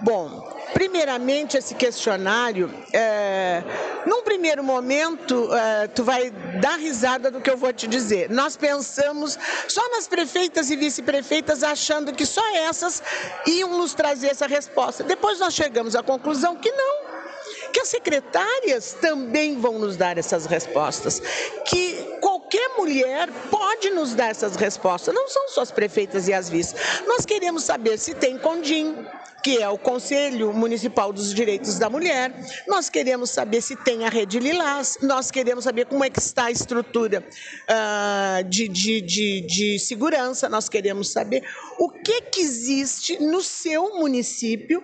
Bom, 0.00 0.48
primeiramente 0.72 1.56
esse 1.56 1.74
questionário, 1.74 2.72
é, 2.92 3.62
num 4.06 4.22
primeiro 4.22 4.62
momento, 4.62 5.52
é, 5.52 5.88
tu 5.88 6.04
vai 6.04 6.30
dar 6.60 6.78
risada 6.78 7.30
do 7.30 7.40
que 7.40 7.50
eu 7.50 7.56
vou 7.56 7.72
te 7.72 7.86
dizer. 7.88 8.30
Nós 8.30 8.56
pensamos 8.56 9.36
só 9.66 9.88
nas 9.90 10.06
prefeitas 10.06 10.70
e 10.70 10.76
vice-prefeitas, 10.76 11.62
achando 11.62 12.12
que 12.12 12.24
só 12.24 12.42
essas 12.56 13.02
iam 13.46 13.76
nos 13.76 13.94
trazer 13.94 14.28
essa 14.28 14.46
resposta. 14.46 15.02
Depois 15.02 15.40
nós 15.40 15.54
chegamos 15.54 15.96
à 15.96 16.02
conclusão 16.02 16.56
que 16.56 16.70
não 16.70 17.18
que 17.72 17.80
as 17.80 17.88
secretárias 17.88 18.94
também 19.00 19.58
vão 19.60 19.78
nos 19.78 19.96
dar 19.96 20.16
essas 20.16 20.46
respostas, 20.46 21.20
que 21.66 22.18
qualquer 22.48 22.78
mulher 22.78 23.28
pode 23.50 23.90
nos 23.90 24.14
dar 24.14 24.30
essas 24.30 24.56
respostas, 24.56 25.14
não 25.14 25.28
são 25.28 25.48
só 25.50 25.60
as 25.60 25.70
prefeitas 25.70 26.28
e 26.28 26.32
as 26.32 26.48
vice. 26.48 26.74
Nós 27.06 27.26
queremos 27.26 27.62
saber 27.62 27.98
se 27.98 28.14
tem 28.14 28.38
CONDIM, 28.38 28.96
que 29.42 29.58
é 29.58 29.68
o 29.68 29.78
Conselho 29.78 30.52
Municipal 30.52 31.12
dos 31.12 31.32
Direitos 31.34 31.78
da 31.78 31.90
Mulher. 31.90 32.32
Nós 32.66 32.88
queremos 32.88 33.30
saber 33.30 33.60
se 33.60 33.76
tem 33.76 34.04
a 34.04 34.08
Rede 34.08 34.38
Lilás, 34.38 34.98
nós 35.02 35.30
queremos 35.30 35.64
saber 35.64 35.86
como 35.86 36.04
é 36.04 36.10
que 36.10 36.18
está 36.18 36.46
a 36.46 36.50
estrutura 36.50 37.22
uh, 37.22 38.44
de, 38.44 38.66
de, 38.68 39.00
de, 39.00 39.40
de, 39.42 39.78
segurança, 39.78 40.48
nós 40.48 40.68
queremos 40.68 41.10
saber 41.10 41.44
o 41.78 41.90
que, 41.90 42.22
que 42.22 42.40
existe 42.40 43.22
no 43.22 43.42
seu 43.42 43.98
município 43.98 44.82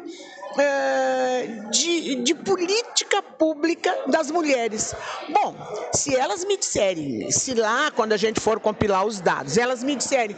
uh, 0.54 1.70
de, 1.70 2.16
de 2.16 2.34
política 2.34 3.22
pública 3.22 3.94
das 4.06 4.30
mulheres. 4.30 4.94
Bom, 5.28 5.54
se 5.92 6.14
elas 6.14 6.44
me 6.44 6.56
disserem, 6.56 7.30
se 7.30 7.53
lá, 7.54 7.90
quando 7.90 8.12
a 8.12 8.16
gente 8.16 8.40
for 8.40 8.60
compilar 8.60 9.04
os 9.04 9.20
dados, 9.20 9.56
elas 9.56 9.82
me 9.82 9.96
disserem, 9.96 10.36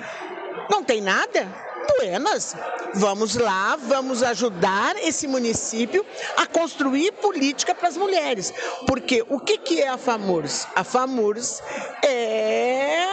não 0.71 0.83
tem 0.83 1.01
nada, 1.01 1.47
Buenas. 1.99 2.57
Vamos 2.95 3.37
lá, 3.37 3.77
vamos 3.77 4.23
ajudar 4.23 4.97
esse 4.97 5.27
município 5.27 6.05
a 6.37 6.47
construir 6.47 7.13
política 7.13 7.75
para 7.75 7.89
as 7.89 7.97
mulheres. 7.97 8.53
Porque 8.87 9.25
o 9.29 9.39
que, 9.39 9.59
que 9.59 9.83
é 9.83 9.89
a 9.89 9.99
FAMURS? 9.99 10.67
A 10.75 10.83
FAMURS 10.83 11.63
é 12.03 13.07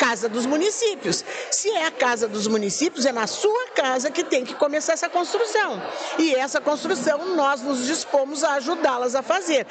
Casa 0.00 0.30
dos 0.30 0.46
Municípios. 0.46 1.22
Se 1.50 1.68
é 1.72 1.84
a 1.84 1.90
Casa 1.90 2.26
dos 2.26 2.46
Municípios, 2.46 3.04
é 3.04 3.12
na 3.12 3.26
sua 3.26 3.66
casa 3.74 4.10
que 4.10 4.24
tem 4.24 4.46
que 4.46 4.54
começar 4.54 4.94
essa 4.94 5.10
construção. 5.10 5.78
E 6.18 6.34
essa 6.34 6.58
construção 6.58 7.36
nós 7.36 7.60
nos 7.60 7.86
dispomos 7.86 8.42
a 8.42 8.54
ajudá-las 8.54 9.14
a 9.14 9.22
fazer. 9.22 9.66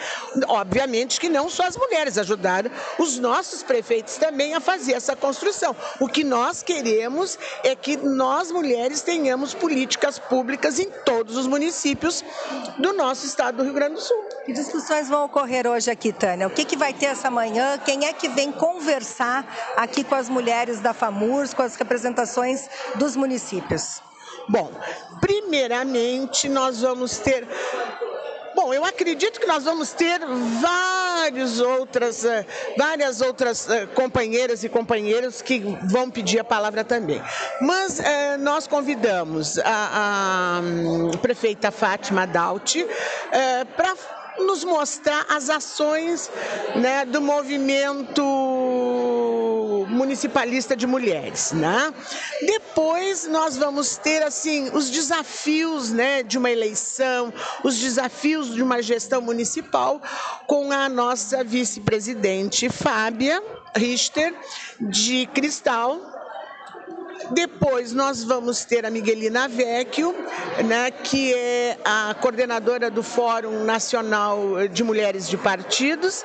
Obviamente 0.47 1.19
que 1.19 1.29
não 1.29 1.49
só 1.49 1.63
as 1.63 1.75
mulheres, 1.75 2.15
ajudaram 2.15 2.69
os 2.99 3.17
nossos 3.17 3.63
prefeitos 3.63 4.17
também 4.17 4.53
a 4.53 4.59
fazer 4.59 4.93
essa 4.93 5.15
construção. 5.15 5.75
O 5.99 6.07
que 6.07 6.23
nós 6.23 6.61
queremos 6.61 7.39
é 7.63 7.75
que 7.75 7.97
nós 7.97 8.51
mulheres 8.51 9.01
tenhamos 9.01 9.55
políticas 9.55 10.19
públicas 10.19 10.77
em 10.77 10.91
todos 11.03 11.37
os 11.37 11.47
municípios 11.47 12.23
do 12.77 12.93
nosso 12.93 13.25
estado 13.25 13.57
do 13.57 13.63
Rio 13.63 13.73
Grande 13.73 13.95
do 13.95 14.01
Sul. 14.01 14.25
Que 14.45 14.53
discussões 14.53 15.09
vão 15.09 15.25
ocorrer 15.25 15.65
hoje 15.65 15.89
aqui, 15.89 16.13
Tânia? 16.13 16.45
O 16.45 16.51
que, 16.51 16.65
que 16.65 16.77
vai 16.77 16.93
ter 16.93 17.07
essa 17.07 17.31
manhã? 17.31 17.79
Quem 17.83 18.05
é 18.05 18.13
que 18.13 18.29
vem 18.29 18.51
conversar 18.51 19.73
aqui 19.75 20.03
com 20.03 20.18
as 20.19 20.29
mulheres 20.29 20.79
da 20.79 20.93
FAMURS, 20.93 21.53
com 21.53 21.63
as 21.63 21.75
representações 21.75 22.67
dos 22.95 23.15
municípios? 23.15 24.01
Bom, 24.47 24.71
primeiramente 25.21 26.49
nós 26.49 26.81
vamos 26.81 27.17
ter 27.17 27.47
Bom, 28.55 28.73
eu 28.73 28.83
acredito 28.83 29.39
que 29.39 29.47
nós 29.47 29.63
vamos 29.63 29.93
ter 29.93 30.19
várias 30.59 31.61
outras, 31.61 32.25
eh, 32.25 32.45
várias 32.77 33.21
outras 33.21 33.69
eh, 33.69 33.85
companheiras 33.85 34.65
e 34.65 34.67
companheiros 34.67 35.41
que 35.41 35.59
vão 35.83 36.09
pedir 36.09 36.39
a 36.39 36.43
palavra 36.43 36.83
também. 36.83 37.21
Mas 37.61 38.01
eh, 38.01 38.35
nós 38.35 38.67
convidamos 38.67 39.57
a, 39.59 39.63
a, 39.63 40.57
a, 40.57 40.59
hum, 40.59 41.11
prefeita 41.21 41.71
Fátima 41.71 42.27
Dauti 42.27 42.85
para 43.77 43.95
nos 44.39 44.63
mostrar 44.63 45.25
as 45.29 45.49
ações 45.49 46.29
né, 46.75 47.05
do 47.05 47.21
movimento 47.21 48.21
municipalista 49.99 50.77
de 50.77 50.87
mulheres, 50.87 51.51
né? 51.51 51.93
Depois 52.41 53.27
nós 53.27 53.57
vamos 53.57 53.97
ter 53.97 54.23
assim 54.23 54.69
os 54.73 54.89
desafios, 54.89 55.91
né, 55.91 56.23
de 56.23 56.37
uma 56.37 56.49
eleição, 56.49 57.33
os 57.63 57.77
desafios 57.77 58.55
de 58.55 58.63
uma 58.63 58.81
gestão 58.81 59.21
municipal 59.21 60.01
com 60.47 60.71
a 60.71 60.87
nossa 60.87 61.43
vice-presidente 61.43 62.69
Fábia 62.69 63.43
Richter 63.75 64.33
de 64.79 65.27
Cristal, 65.33 65.99
depois 67.31 67.91
nós 67.93 68.23
vamos 68.23 68.65
ter 68.65 68.85
a 68.85 68.89
Miguelina 68.89 69.47
Vecchio, 69.47 70.15
né, 70.65 70.89
que 70.89 71.33
é 71.33 71.77
a 71.83 72.15
coordenadora 72.19 72.89
do 72.89 73.03
Fórum 73.03 73.63
Nacional 73.65 74.67
de 74.71 74.83
Mulheres 74.83 75.27
de 75.27 75.37
Partidos, 75.37 76.23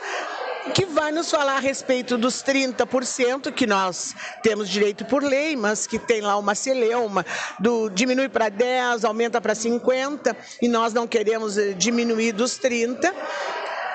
que 0.72 0.86
vai 0.86 1.12
nos 1.12 1.30
falar 1.30 1.56
a 1.56 1.60
respeito 1.60 2.16
dos 2.16 2.42
30% 2.42 3.52
que 3.52 3.66
nós 3.66 4.14
temos 4.42 4.68
direito 4.68 5.04
por 5.04 5.22
lei, 5.22 5.56
mas 5.56 5.86
que 5.86 5.98
tem 5.98 6.20
lá 6.20 6.36
uma 6.38 6.54
celeuma 6.54 7.24
do 7.58 7.90
diminui 7.90 8.28
para 8.28 8.48
10, 8.48 9.04
aumenta 9.04 9.40
para 9.40 9.54
50 9.54 10.36
e 10.62 10.68
nós 10.68 10.92
não 10.92 11.06
queremos 11.06 11.58
eh, 11.58 11.72
diminuir 11.72 12.32
dos 12.32 12.56
30. 12.56 13.14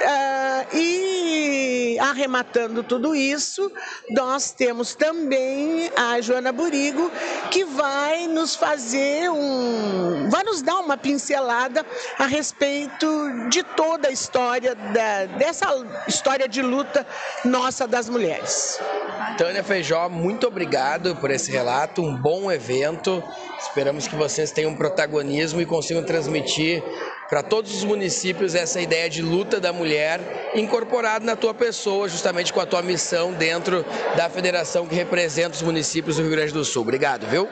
Uh, 0.01 0.77
e 0.77 1.97
arrematando 1.99 2.83
tudo 2.83 3.13
isso, 3.13 3.69
nós 4.11 4.51
temos 4.51 4.95
também 4.95 5.91
a 5.95 6.21
Joana 6.21 6.53
Burigo, 6.53 7.11
que 7.51 7.65
vai 7.65 8.25
nos 8.27 8.55
fazer 8.55 9.29
um. 9.29 10.29
vai 10.29 10.43
nos 10.43 10.61
dar 10.61 10.79
uma 10.79 10.97
pincelada 10.97 11.85
a 12.17 12.25
respeito 12.25 13.07
de 13.49 13.61
toda 13.63 14.07
a 14.07 14.11
história, 14.11 14.73
da, 14.73 15.25
dessa 15.37 15.67
história 16.07 16.47
de 16.47 16.61
luta 16.61 17.05
nossa 17.43 17.85
das 17.85 18.07
mulheres. 18.07 18.79
Tânia 19.37 19.63
Feijó, 19.63 20.09
muito 20.09 20.47
obrigado 20.47 21.15
por 21.17 21.29
esse 21.31 21.51
relato, 21.51 22.01
um 22.01 22.15
bom 22.15 22.51
evento. 22.51 23.23
Esperamos 23.59 24.07
que 24.07 24.15
vocês 24.15 24.51
tenham 24.51 24.75
protagonismo 24.75 25.61
e 25.61 25.65
consigam 25.65 26.03
transmitir 26.03 26.83
para 27.29 27.43
todos 27.43 27.75
os 27.75 27.83
municípios 27.83 28.55
essa 28.55 28.81
ideia 28.81 29.07
de 29.07 29.21
luta 29.21 29.59
da 29.59 29.71
mulher 29.71 30.51
incorporado 30.55 31.23
na 31.23 31.35
tua 31.35 31.53
pessoa, 31.53 32.09
justamente 32.09 32.51
com 32.51 32.59
a 32.59 32.65
tua 32.65 32.81
missão 32.81 33.31
dentro 33.31 33.85
da 34.17 34.29
federação 34.29 34.87
que 34.87 34.95
representa 34.95 35.55
os 35.55 35.61
municípios 35.61 36.15
do 36.15 36.23
Rio 36.23 36.31
Grande 36.31 36.51
do 36.51 36.65
Sul. 36.65 36.81
Obrigado, 36.81 37.27
viu? 37.27 37.47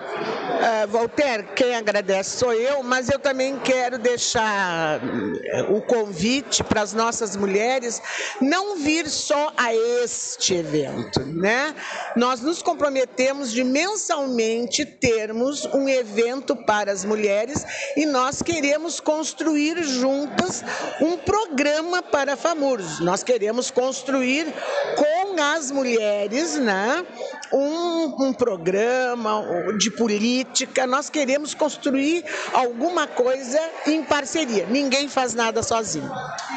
Uh, 0.57 0.87
Walter, 0.87 1.53
quem 1.55 1.75
agradece 1.75 2.37
sou 2.37 2.51
eu, 2.51 2.81
mas 2.81 3.09
eu 3.09 3.19
também 3.19 3.59
quero 3.59 3.99
deixar 3.99 4.99
eh, 5.03 5.61
o 5.69 5.79
convite 5.81 6.63
para 6.63 6.81
as 6.81 6.93
nossas 6.93 7.35
mulheres 7.35 8.01
não 8.41 8.75
vir 8.77 9.07
só 9.07 9.53
a 9.55 9.75
este 9.75 10.55
evento, 10.55 11.19
né? 11.19 11.75
Nós 12.15 12.41
nos 12.41 12.63
comprometemos 12.63 13.51
de 13.51 13.63
mensalmente 13.63 14.83
termos 14.83 15.65
um 15.65 15.87
evento 15.87 16.55
para 16.55 16.91
as 16.91 17.05
mulheres 17.05 17.63
e 17.95 18.07
nós 18.07 18.41
queremos 18.41 18.99
construir 18.99 19.83
juntas 19.83 20.63
um 20.99 21.17
programa 21.17 22.01
para 22.01 22.35
FAMURS. 22.35 22.99
Nós 23.01 23.21
queremos 23.21 23.69
construir 23.69 24.47
com 24.95 25.39
as 25.39 25.69
mulheres, 25.69 26.55
né? 26.55 27.05
Um, 27.53 28.27
um 28.27 28.33
programa 28.33 29.43
de 29.77 29.91
política 29.91 30.46
política, 30.47 30.87
nós 30.87 31.09
queremos 31.09 31.53
construir 31.53 32.23
alguma 32.53 33.05
coisa 33.05 33.59
em 33.85 34.03
parceria. 34.03 34.65
Ninguém 34.67 35.07
faz 35.07 35.33
nada 35.33 35.61
sozinho. 35.61 36.09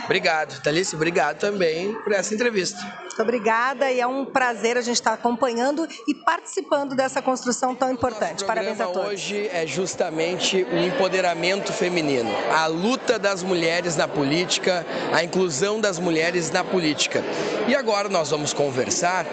Obrigado, 0.05 0.61
Thalícia. 0.63 0.97
Obrigado 0.97 1.39
também 1.39 1.95
por 2.03 2.13
essa 2.13 2.35
entrevista. 2.35 2.79
Muito 2.81 3.23
obrigada 3.23 3.91
e 3.91 4.01
é 4.01 4.07
um 4.07 4.25
prazer 4.25 4.79
a 4.79 4.81
gente 4.81 4.95
estar 4.95 5.13
acompanhando 5.13 5.87
e 6.09 6.15
participando 6.15 6.95
dessa 6.95 7.21
construção 7.21 7.75
tão 7.75 7.91
importante. 7.91 8.45
Parabéns 8.45 8.81
a 8.81 8.87
todos. 8.87 9.11
hoje 9.11 9.49
é 9.53 9.67
justamente 9.67 10.65
o 10.65 10.79
empoderamento 10.79 11.73
feminino, 11.73 12.31
a 12.51 12.67
luta 12.67 13.19
das 13.19 13.43
mulheres 13.43 13.97
na 13.97 14.09
política, 14.09 14.87
a 15.13 15.23
inclusão 15.23 15.81
das 15.81 15.99
mulheres 15.99 16.51
na 16.51 16.65
política. 16.65 17.23
E 17.69 17.75
agora 17.75 18.09
nós 18.09 18.31
vamos 18.31 18.55
conversar 18.55 19.27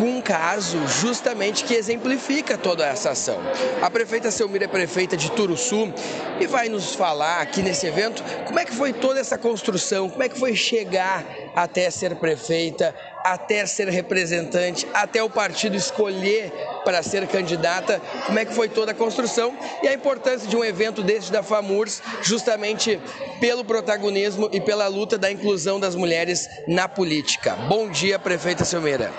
com 0.00 0.16
um 0.16 0.22
caso 0.22 0.78
justamente 0.88 1.62
que 1.62 1.74
exemplifica 1.74 2.56
toda 2.56 2.86
essa 2.86 3.10
ação. 3.10 3.38
A 3.82 3.90
prefeita 3.90 4.30
Selmira 4.30 4.64
é 4.64 4.68
prefeita 4.68 5.14
de 5.14 5.30
Turuçu 5.30 5.92
e 6.40 6.46
vai 6.46 6.70
nos 6.70 6.94
falar 6.94 7.42
aqui 7.42 7.60
nesse 7.60 7.86
evento 7.86 8.24
como 8.46 8.58
é 8.58 8.64
que 8.64 8.74
foi 8.74 8.94
toda 8.94 9.20
essa 9.20 9.36
construção, 9.36 10.08
como 10.08 10.22
é 10.22 10.28
que 10.30 10.38
foi 10.38 10.56
chegar 10.56 11.22
até 11.54 11.90
ser 11.90 12.16
prefeita, 12.16 12.94
até 13.22 13.66
ser 13.66 13.90
representante, 13.90 14.88
até 14.94 15.22
o 15.22 15.28
partido 15.28 15.76
escolher 15.76 16.50
para 16.82 17.02
ser 17.02 17.26
candidata, 17.26 18.00
como 18.24 18.38
é 18.38 18.46
que 18.46 18.54
foi 18.54 18.70
toda 18.70 18.92
a 18.92 18.94
construção 18.94 19.54
e 19.82 19.88
a 19.88 19.92
importância 19.92 20.48
de 20.48 20.56
um 20.56 20.64
evento 20.64 21.02
desse 21.02 21.30
da 21.30 21.42
FAMURS, 21.42 22.00
justamente 22.22 22.98
pelo 23.38 23.66
protagonismo 23.66 24.48
e 24.50 24.62
pela 24.62 24.86
luta 24.86 25.18
da 25.18 25.30
inclusão 25.30 25.78
das 25.78 25.94
mulheres 25.94 26.48
na 26.66 26.88
política. 26.88 27.54
Bom 27.68 27.90
dia, 27.90 28.18
prefeita 28.18 28.64
Silmeira. 28.64 29.12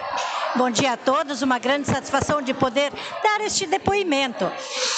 Bom 0.54 0.70
dia 0.70 0.94
a 0.94 0.98
todos, 0.98 1.42
uma 1.42 1.58
grande 1.60 1.88
satisfação 1.88 2.42
de 2.42 2.54
poder 2.54 2.92
dar 3.24 3.40
este 3.40 3.66
depoimento. 3.66 4.52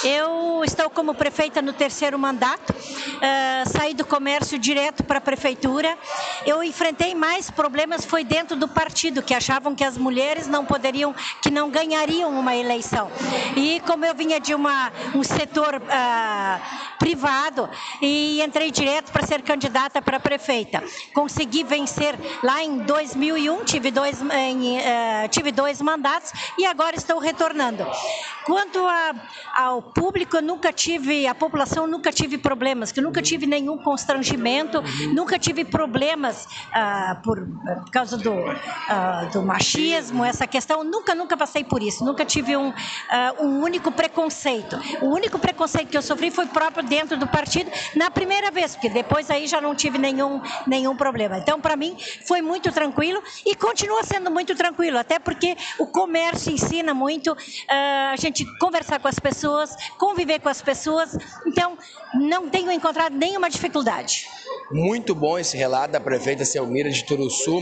Eu 0.03 0.63
estou 0.65 0.89
como 0.89 1.13
prefeita 1.13 1.61
no 1.61 1.71
terceiro 1.71 2.17
mandato, 2.17 2.71
uh, 2.71 3.69
saí 3.69 3.93
do 3.93 4.03
comércio 4.03 4.57
direto 4.57 5.03
para 5.03 5.19
a 5.19 5.21
prefeitura. 5.21 5.95
Eu 6.43 6.63
enfrentei 6.63 7.13
mais 7.13 7.51
problemas 7.51 8.03
foi 8.03 8.23
dentro 8.23 8.55
do 8.55 8.67
partido, 8.67 9.21
que 9.21 9.33
achavam 9.33 9.75
que 9.75 9.83
as 9.83 9.95
mulheres 9.95 10.47
não 10.47 10.65
poderiam, 10.65 11.13
que 11.39 11.51
não 11.51 11.69
ganhariam 11.69 12.31
uma 12.31 12.55
eleição. 12.55 13.11
E 13.55 13.79
como 13.85 14.05
eu 14.05 14.15
vinha 14.15 14.39
de 14.39 14.55
uma, 14.55 14.91
um 15.13 15.23
setor 15.23 15.75
uh, 15.75 16.93
privado 16.97 17.69
e 18.01 18.41
entrei 18.41 18.71
direto 18.71 19.11
para 19.11 19.27
ser 19.27 19.41
candidata 19.41 20.01
para 20.01 20.19
prefeita. 20.19 20.83
Consegui 21.13 21.63
vencer 21.63 22.17
lá 22.41 22.63
em 22.63 22.79
2001, 22.79 23.65
tive 23.65 23.91
dois, 23.91 24.19
em, 24.21 24.77
uh, 24.79 25.27
tive 25.29 25.42
dois 25.51 25.82
mandatos 25.82 26.32
e 26.58 26.65
agora 26.65 26.95
estou 26.95 27.19
retornando. 27.19 27.86
Quanto 28.45 28.79
a, 28.86 29.15
ao 29.56 29.82
público, 29.82 30.38
eu 30.38 30.41
nunca 30.41 30.73
tive, 30.73 31.25
a 31.27 31.36
população 31.36 31.88
nunca 31.88 32.12
tive 32.12 32.38
problemas, 32.38 32.91
que 32.91 33.01
nunca 33.01 33.21
tive 33.21 33.45
nenhum 33.45 33.77
constrangimento, 33.77 34.82
nunca 35.13 35.39
tive 35.39 35.63
problemas 35.63 36.45
uh, 36.45 37.21
por, 37.23 37.39
por, 37.39 37.91
causa 37.91 38.17
do, 38.17 38.34
uh, 38.34 39.32
do 39.32 39.41
machismo, 39.41 40.25
essa 40.25 40.45
questão, 40.45 40.84
nunca, 40.84 41.15
nunca 41.15 41.38
passei 41.38 41.63
por 41.63 41.82
isso, 41.82 42.03
nunca 42.03 42.25
tive 42.25 42.58
um, 42.58 42.69
uh, 42.69 42.73
um 43.45 43.62
único 43.62 43.91
preconceito. 43.91 44.77
O 45.01 45.08
único 45.08 45.39
preconceito 45.39 45.89
que 45.89 45.97
eu 45.97 46.01
sofri 46.01 46.29
foi 46.29 46.45
próprio 46.47 46.84
dentro 46.84 47.17
do 47.17 47.27
partido 47.27 47.71
na 47.95 48.12
primeira 48.12 48.51
vez, 48.51 48.75
porque 48.75 48.89
depois 48.89 49.29
aí 49.29 49.47
já 49.47 49.62
não 49.62 49.73
tive 49.73 49.97
nenhum, 49.97 50.41
nenhum 50.67 50.95
problema. 50.95 51.38
Então, 51.38 51.60
para 51.60 51.75
mim, 51.75 51.97
foi 52.27 52.41
muito 52.41 52.71
tranquilo 52.71 53.21
e 53.45 53.56
continua 53.56 54.03
sendo 54.03 54.29
muito 54.29 54.56
tranquilo, 54.56 54.97
até 54.97 55.17
porque 55.17 55.32
o 55.79 55.87
comércio 55.87 56.51
ensina 56.51 56.93
muito 56.93 57.35
a 57.69 58.15
gente 58.17 58.33
gente 58.33 58.45
conversar 58.57 58.99
com 58.99 59.07
as 59.07 59.19
pessoas, 59.19 59.75
conviver 59.97 60.39
com 60.39 60.49
as 60.49 60.61
pessoas. 60.61 61.15
Então, 61.45 61.77
não 62.15 62.49
tenho 62.49 62.71
encontrado 62.71 63.15
nenhuma 63.15 63.49
dificuldade. 63.49 64.27
Muito 64.71 65.13
bom 65.13 65.37
esse 65.37 65.55
relato 65.55 65.93
da 65.93 65.99
prefeita 65.99 66.43
Selmira 66.43 66.89
de 66.89 67.03
Turuçu. 67.03 67.61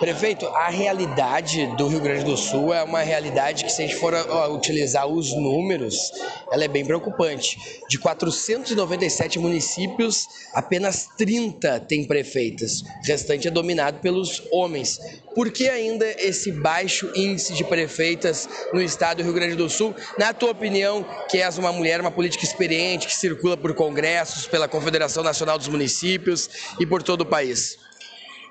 Prefeito, 0.00 0.46
a 0.46 0.68
realidade 0.68 1.66
do 1.76 1.88
Rio 1.88 2.00
Grande 2.00 2.24
do 2.24 2.36
Sul 2.36 2.74
é 2.74 2.82
uma 2.82 3.00
realidade 3.00 3.64
que, 3.64 3.70
se 3.70 3.82
a 3.82 3.86
gente 3.86 3.96
for 3.98 4.14
utilizar 4.50 5.06
os 5.06 5.32
números, 5.34 6.12
ela 6.50 6.64
é 6.64 6.68
bem 6.68 6.84
preocupante. 6.84 7.58
De 7.88 7.98
497 7.98 9.38
municípios, 9.38 10.26
apenas 10.52 11.08
30 11.16 11.80
têm 11.80 12.04
prefeitas. 12.04 12.82
O 12.82 13.06
restante 13.06 13.48
é 13.48 13.50
dominado 13.50 14.00
pelos 14.00 14.42
homens. 14.52 14.98
Por 15.38 15.52
que 15.52 15.68
ainda 15.68 16.04
esse 16.18 16.50
baixo 16.50 17.12
índice 17.14 17.54
de 17.54 17.62
prefeitas 17.62 18.48
no 18.72 18.82
estado 18.82 19.18
do 19.18 19.22
Rio 19.22 19.32
Grande 19.32 19.54
do 19.54 19.70
Sul? 19.70 19.94
Na 20.18 20.34
tua 20.34 20.50
opinião, 20.50 21.06
que 21.30 21.38
és 21.38 21.56
uma 21.56 21.70
mulher, 21.70 22.00
uma 22.00 22.10
política 22.10 22.42
experiente, 22.42 23.06
que 23.06 23.14
circula 23.14 23.56
por 23.56 23.72
congressos, 23.72 24.48
pela 24.48 24.66
Confederação 24.66 25.22
Nacional 25.22 25.56
dos 25.56 25.68
Municípios 25.68 26.50
e 26.80 26.84
por 26.84 27.04
todo 27.04 27.20
o 27.20 27.24
país? 27.24 27.78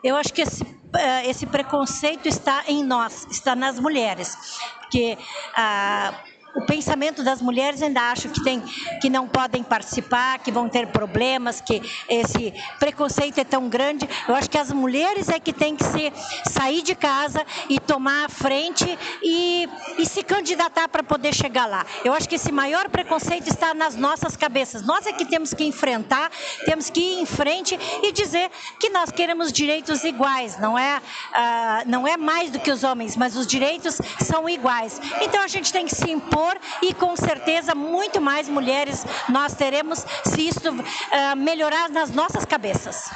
Eu 0.02 0.15
acho 0.15 0.34
que 0.34 0.43
esse, 0.43 0.63
eh, 0.95 1.30
esse 1.30 1.45
preconceito 1.45 2.30
está 2.30 2.63
em 2.69 2.86
nós, 2.86 3.28
está 3.30 3.54
nas 3.54 3.78
mulheres. 3.78 4.38
Porque. 4.80 5.17
Ah, 5.58 6.23
o 6.56 6.66
pensamento 6.66 7.24
das 7.24 7.42
mulheres 7.42 7.82
ainda 7.82 8.02
acho 8.12 8.30
que 8.30 8.44
tem 8.44 8.62
que 9.00 9.10
não 9.10 9.28
podem 9.28 9.64
participar, 9.64 10.40
que 10.40 10.52
vão 10.52 10.68
ter 10.68 10.88
problemas, 10.88 11.62
que 11.62 11.82
esse 12.10 12.54
preconceito 12.80 13.38
é 13.38 13.44
tão 13.44 13.70
grande. 13.70 14.10
Eu 14.28 14.36
acho 14.36 14.50
que 14.50 14.58
as 14.58 14.72
mulheres 14.72 15.30
é 15.30 15.40
que 15.40 15.54
têm 15.54 15.76
que 15.76 15.84
se 15.84 16.12
sair 16.50 16.82
de 16.82 16.96
casa 16.96 17.46
e 17.70 17.80
tomar 17.80 18.26
a 18.26 18.30
frente 18.30 18.98
e, 19.22 19.70
e 19.98 20.06
se 20.06 20.24
candidatar 20.24 20.88
para 20.88 21.04
poder 21.04 21.34
chegar 21.34 21.68
lá. 21.68 21.86
Eu 22.04 22.14
acho 22.14 22.28
que 22.28 22.36
esse 22.36 22.52
maior 22.52 22.90
preconceito 22.90 23.48
está 23.48 23.74
nas 23.74 23.96
nossas 23.96 24.36
cabeças. 24.36 24.82
Nós 24.82 25.06
é 25.06 25.14
que 25.14 25.26
temos 25.26 25.54
que 25.54 25.64
enfrentar, 25.64 26.32
temos 26.66 26.90
que 26.90 27.00
ir 27.00 27.22
em 27.22 27.26
frente 27.26 27.78
e 28.02 28.12
dizer 28.12 28.50
que 28.80 28.90
nós 28.90 29.12
queremos 29.12 29.52
direitos 29.52 30.04
iguais. 30.04 30.58
Não 30.60 30.78
é, 30.78 30.98
uh, 30.98 31.90
não 31.90 32.08
é 32.08 32.18
mais 32.18 32.50
do 32.50 32.60
que 32.60 32.72
os 32.72 32.84
homens, 32.84 33.16
mas 33.16 33.36
os 33.36 33.46
direitos 33.46 34.00
são 34.20 34.50
iguais. 34.50 35.00
Então 35.22 35.44
a 35.44 35.48
gente 35.48 35.72
tem 35.72 35.86
que 35.86 35.94
se 35.94 36.10
impor 36.10 36.37
e 36.82 36.93
com 36.93 37.15
certeza 37.15 37.73
muito 37.73 38.21
mais 38.21 38.47
mulheres 38.47 39.06
nós 39.30 39.54
teremos 39.54 40.06
se 40.26 40.47
isso 40.47 40.69
uh, 40.69 41.36
melhorar 41.36 41.89
nas 41.89 42.12
nossas 42.12 42.45
cabeças. 42.45 43.10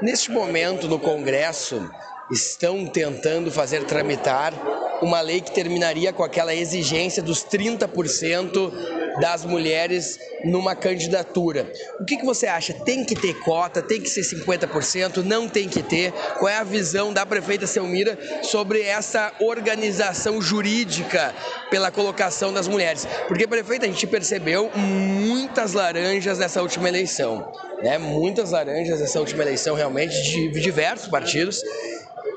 Neste 0.00 0.30
momento 0.30 0.88
no 0.88 0.98
Congresso 0.98 1.90
estão 2.30 2.86
tentando 2.86 3.50
fazer 3.50 3.84
tramitar 3.84 4.52
uma 5.02 5.20
lei 5.20 5.40
que 5.40 5.50
terminaria 5.50 6.12
com 6.12 6.22
aquela 6.22 6.54
exigência 6.54 7.22
dos 7.22 7.44
30% 7.44 9.01
das 9.20 9.44
mulheres 9.44 10.18
numa 10.44 10.74
candidatura. 10.74 11.70
O 12.00 12.04
que, 12.04 12.16
que 12.16 12.24
você 12.24 12.46
acha? 12.46 12.72
Tem 12.72 13.04
que 13.04 13.14
ter 13.14 13.34
cota? 13.40 13.82
Tem 13.82 14.00
que 14.00 14.08
ser 14.08 14.22
50%? 14.22 15.18
Não 15.18 15.48
tem 15.48 15.68
que 15.68 15.82
ter? 15.82 16.12
Qual 16.38 16.48
é 16.48 16.56
a 16.56 16.64
visão 16.64 17.12
da 17.12 17.24
prefeita 17.24 17.66
Selmira 17.66 18.18
sobre 18.42 18.82
essa 18.82 19.32
organização 19.40 20.40
jurídica 20.40 21.34
pela 21.70 21.90
colocação 21.90 22.52
das 22.52 22.66
mulheres? 22.68 23.06
Porque, 23.28 23.46
prefeita, 23.46 23.86
a 23.86 23.88
gente 23.88 24.06
percebeu 24.06 24.70
muitas 24.74 25.72
laranjas 25.72 26.38
nessa 26.38 26.62
última 26.62 26.88
eleição. 26.88 27.52
Né? 27.82 27.98
Muitas 27.98 28.52
laranjas 28.52 29.00
nessa 29.00 29.20
última 29.20 29.42
eleição, 29.42 29.74
realmente, 29.74 30.22
de 30.22 30.60
diversos 30.60 31.08
partidos. 31.08 31.62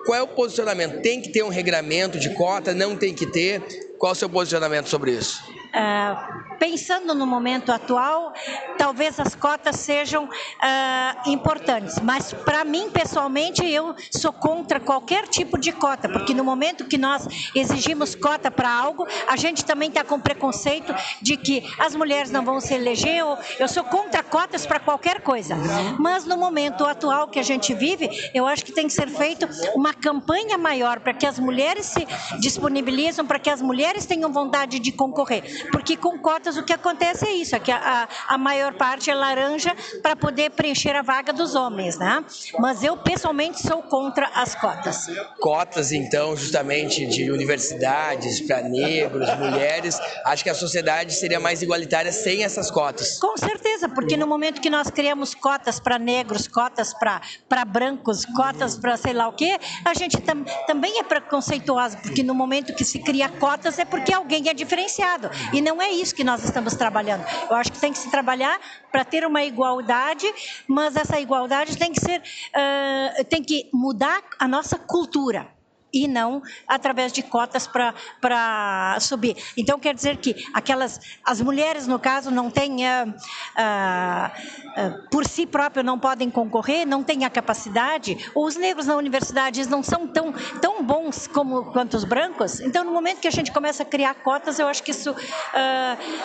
Qual 0.06 0.18
é 0.18 0.22
o 0.22 0.28
posicionamento? 0.28 1.02
Tem 1.02 1.20
que 1.20 1.30
ter 1.30 1.44
um 1.44 1.50
regramento 1.50 2.20
de 2.20 2.30
cota? 2.32 2.74
Não 2.74 2.96
tem 2.96 3.14
que 3.14 3.26
ter? 3.26 3.62
Qual 3.98 4.12
é 4.12 4.14
o 4.14 4.16
seu 4.16 4.30
posicionamento 4.30 4.88
sobre 4.88 5.12
isso? 5.12 5.55
Uh, 5.76 6.56
pensando 6.58 7.14
no 7.14 7.28
momento 7.28 7.70
atual, 7.70 8.34
talvez 8.78 9.20
as 9.20 9.36
cotas 9.36 9.76
sejam 9.76 10.24
uh, 10.24 11.30
importantes, 11.30 12.00
mas 12.00 12.32
para 12.32 12.64
mim 12.64 12.90
pessoalmente 12.90 13.66
eu 13.66 13.94
sou 14.10 14.32
contra 14.32 14.80
qualquer 14.80 15.28
tipo 15.28 15.58
de 15.58 15.74
cota, 15.74 16.08
porque 16.08 16.34
no 16.34 16.46
momento 16.46 16.86
que 16.86 16.98
nós 16.98 17.28
exigimos 17.54 18.16
cota 18.16 18.50
para 18.50 18.72
algo, 18.72 19.06
a 19.28 19.36
gente 19.36 19.66
também 19.66 19.90
está 19.90 20.02
com 20.02 20.18
preconceito 20.18 20.96
de 21.22 21.36
que 21.36 21.62
as 21.78 21.94
mulheres 21.94 22.32
não 22.32 22.46
vão 22.46 22.62
se 22.62 22.74
eleger. 22.74 23.18
Eu, 23.18 23.38
eu 23.60 23.68
sou 23.68 23.84
contra 23.84 24.24
cotas 24.24 24.66
para 24.66 24.80
qualquer 24.80 25.22
coisa, 25.22 25.58
mas 26.00 26.26
no 26.26 26.38
momento 26.38 26.86
atual 26.86 27.28
que 27.28 27.40
a 27.40 27.44
gente 27.44 27.74
vive, 27.74 28.10
eu 28.34 28.48
acho 28.48 28.64
que 28.64 28.72
tem 28.72 28.88
que 28.88 28.94
ser 28.94 29.10
feito 29.10 29.46
uma 29.76 29.94
campanha 29.94 30.58
maior 30.58 31.02
para 31.02 31.14
que 31.14 31.26
as 31.26 31.38
mulheres 31.38 31.86
se 31.86 32.08
disponibilizem, 32.40 33.26
para 33.26 33.40
que 33.40 33.50
as 33.50 33.62
mulheres 33.62 34.06
tenham 34.06 34.32
vontade 34.32 34.80
de 34.80 34.92
concorrer 34.94 35.65
porque 35.72 35.98
com 35.98 36.18
cotas 36.20 36.58
o 36.58 36.64
que 36.64 36.74
acontece 36.74 37.26
é 37.28 37.32
isso, 37.32 37.56
é 37.56 37.60
que 37.60 37.72
a, 37.72 38.08
a 38.28 38.38
maior 38.38 38.74
parte 38.74 39.10
é 39.10 39.16
laranja 39.16 39.76
para 40.02 40.16
poder 40.16 40.52
preencher 40.52 40.96
a 40.96 41.02
vaga 41.02 41.34
dos 41.34 41.56
homens, 41.56 41.98
né? 41.98 42.24
Mas 42.60 42.84
eu 42.84 42.98
pessoalmente 42.98 43.62
sou 43.62 43.82
contra 43.84 44.28
as 44.34 44.56
cotas. 44.56 45.08
Cotas, 45.40 45.92
então, 45.92 46.36
justamente 46.36 47.06
de 47.06 47.32
universidades 47.32 48.42
para 48.42 48.62
negros, 48.62 49.28
mulheres, 49.38 50.00
acho 50.26 50.44
que 50.44 50.50
a 50.50 50.56
sociedade 50.56 51.14
seria 51.14 51.40
mais 51.40 51.62
igualitária 51.62 52.12
sem 52.12 52.44
essas 52.44 52.72
cotas. 52.72 53.20
Com 53.20 53.38
certeza, 53.38 53.90
porque 53.90 54.18
no 54.18 54.28
momento 54.28 54.62
que 54.62 54.70
nós 54.70 54.90
criamos 54.90 55.34
cotas 55.34 55.80
para 55.80 55.98
negros, 56.00 56.48
cotas 56.48 56.94
para 56.94 57.66
brancos, 57.66 58.26
cotas 58.26 58.78
para 58.78 58.98
sei 58.98 59.14
lá 59.14 59.28
o 59.28 59.34
quê, 59.34 59.58
a 59.84 59.94
gente 59.94 60.18
tam, 60.22 60.44
também 60.68 61.00
é 61.00 61.04
preconceituosa, 61.04 61.98
porque 61.98 62.24
no 62.24 62.34
momento 62.34 62.74
que 62.74 62.84
se 62.84 63.00
cria 63.00 63.30
cotas 63.30 63.80
é 63.80 63.86
porque 63.86 64.14
alguém 64.14 64.50
é 64.50 64.54
diferenciado. 64.54 65.30
E 65.56 65.62
não 65.62 65.82
é 65.82 65.90
isso 65.90 66.14
que 66.14 66.22
nós 66.22 66.44
estamos 66.44 66.76
trabalhando. 66.76 67.26
Eu 67.50 67.56
acho 67.56 67.72
que 67.72 67.80
tem 67.80 67.94
que 67.94 67.98
se 67.98 68.12
trabalhar 68.12 68.60
para 68.92 69.06
ter 69.06 69.26
uma 69.26 69.42
igualdade, 69.42 70.28
mas 70.68 70.98
essa 70.98 71.18
igualdade 71.18 71.78
tem 71.78 71.94
que 71.94 72.02
ser, 72.02 72.20
uh, 72.20 73.24
tem 73.24 73.42
que 73.42 73.70
mudar 73.74 74.22
a 74.38 74.50
nossa 74.50 74.78
cultura 74.78 75.55
e 75.94 76.08
não 76.08 76.42
através 76.68 77.12
de 77.12 77.24
cotas 77.24 77.68
para 77.68 78.98
subir. 79.00 79.36
Então 79.58 79.80
quer 79.80 79.94
dizer 79.94 80.18
que 80.18 80.46
aquelas 80.54 81.00
as 81.24 81.42
mulheres 81.42 81.88
no 81.88 81.98
caso 81.98 82.30
não 82.30 82.50
têm 82.50 82.86
uh, 82.86 83.10
uh, 83.10 85.10
por 85.10 85.26
si 85.26 85.46
próprio 85.46 85.84
não 85.84 85.98
podem 85.98 86.30
concorrer, 86.30 86.86
não 86.86 87.04
têm 87.04 87.26
a 87.26 87.30
capacidade. 87.30 88.32
Os 88.36 88.56
negros 88.56 88.88
na 88.88 88.96
universidade 88.96 89.60
eles 89.60 89.70
não 89.70 89.82
são 89.82 90.08
tão 90.08 90.34
tão 90.62 90.84
bons 90.84 91.28
como 91.28 91.66
quanto 91.72 91.96
os 91.96 92.04
brancos. 92.04 92.60
Então 92.60 92.84
no 92.84 92.92
momento 92.92 93.20
que 93.20 93.28
a 93.28 93.32
gente 93.32 93.52
começa 93.52 93.84
a 93.84 93.86
criar 93.86 94.14
cotas, 94.16 94.60
eu 94.60 94.68
acho 94.68 94.84
que 94.84 94.92
isso 94.92 95.16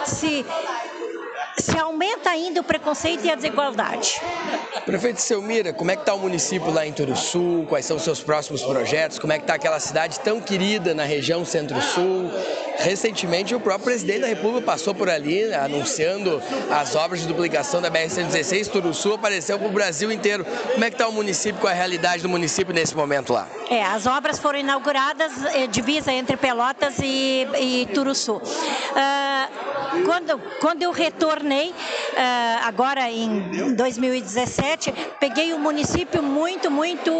se 0.04 0.44
se 1.58 1.78
aumenta 1.78 2.30
ainda 2.30 2.60
o 2.60 2.64
preconceito 2.64 3.24
e 3.24 3.30
a 3.30 3.34
desigualdade. 3.34 4.20
Prefeito 4.84 5.20
Selmira, 5.20 5.72
como 5.72 5.90
é 5.90 5.96
que 5.96 6.02
está 6.02 6.14
o 6.14 6.18
município 6.18 6.72
lá 6.72 6.86
em 6.86 6.92
Turuçu? 6.92 7.64
Quais 7.68 7.84
são 7.84 7.96
os 7.96 8.02
seus 8.02 8.22
próximos 8.22 8.62
projetos? 8.62 9.18
Como 9.18 9.32
é 9.32 9.38
que 9.38 9.44
está 9.44 9.54
aquela 9.54 9.78
cidade 9.78 10.18
tão 10.20 10.40
querida 10.40 10.94
na 10.94 11.04
região 11.04 11.44
Centro-Sul? 11.44 12.30
Recentemente, 12.78 13.54
o 13.54 13.60
próprio 13.60 13.84
presidente 13.86 14.20
da 14.20 14.26
República 14.26 14.64
passou 14.64 14.94
por 14.94 15.10
ali 15.10 15.44
né, 15.44 15.56
anunciando 15.56 16.42
as 16.70 16.96
obras 16.96 17.20
de 17.20 17.26
duplicação 17.26 17.80
da 17.80 17.90
BR-116. 17.90 18.68
Turuçu 18.68 19.12
apareceu 19.12 19.58
para 19.58 19.68
o 19.68 19.72
Brasil 19.72 20.10
inteiro. 20.10 20.44
Como 20.44 20.84
é 20.84 20.88
que 20.88 20.94
está 20.94 21.06
o 21.08 21.12
município, 21.12 21.60
com 21.60 21.68
a 21.68 21.72
realidade 21.72 22.22
do 22.22 22.28
município 22.28 22.72
nesse 22.72 22.96
momento 22.96 23.32
lá? 23.32 23.46
É, 23.68 23.84
as 23.84 24.06
obras 24.06 24.38
foram 24.38 24.58
inauguradas, 24.58 25.32
eh, 25.54 25.66
divisa 25.66 26.10
entre 26.12 26.36
Pelotas 26.36 26.94
e, 27.02 27.46
e 27.58 27.86
Turuçu. 27.92 28.36
Uh, 28.36 29.69
quando, 30.04 30.38
quando 30.60 30.82
eu 30.82 30.90
retornei, 30.90 31.70
uh, 31.70 32.66
agora 32.66 33.10
em 33.10 33.74
2017, 33.74 34.92
peguei 35.18 35.52
um 35.54 35.58
município 35.58 36.22
muito, 36.22 36.70
muito, 36.70 37.12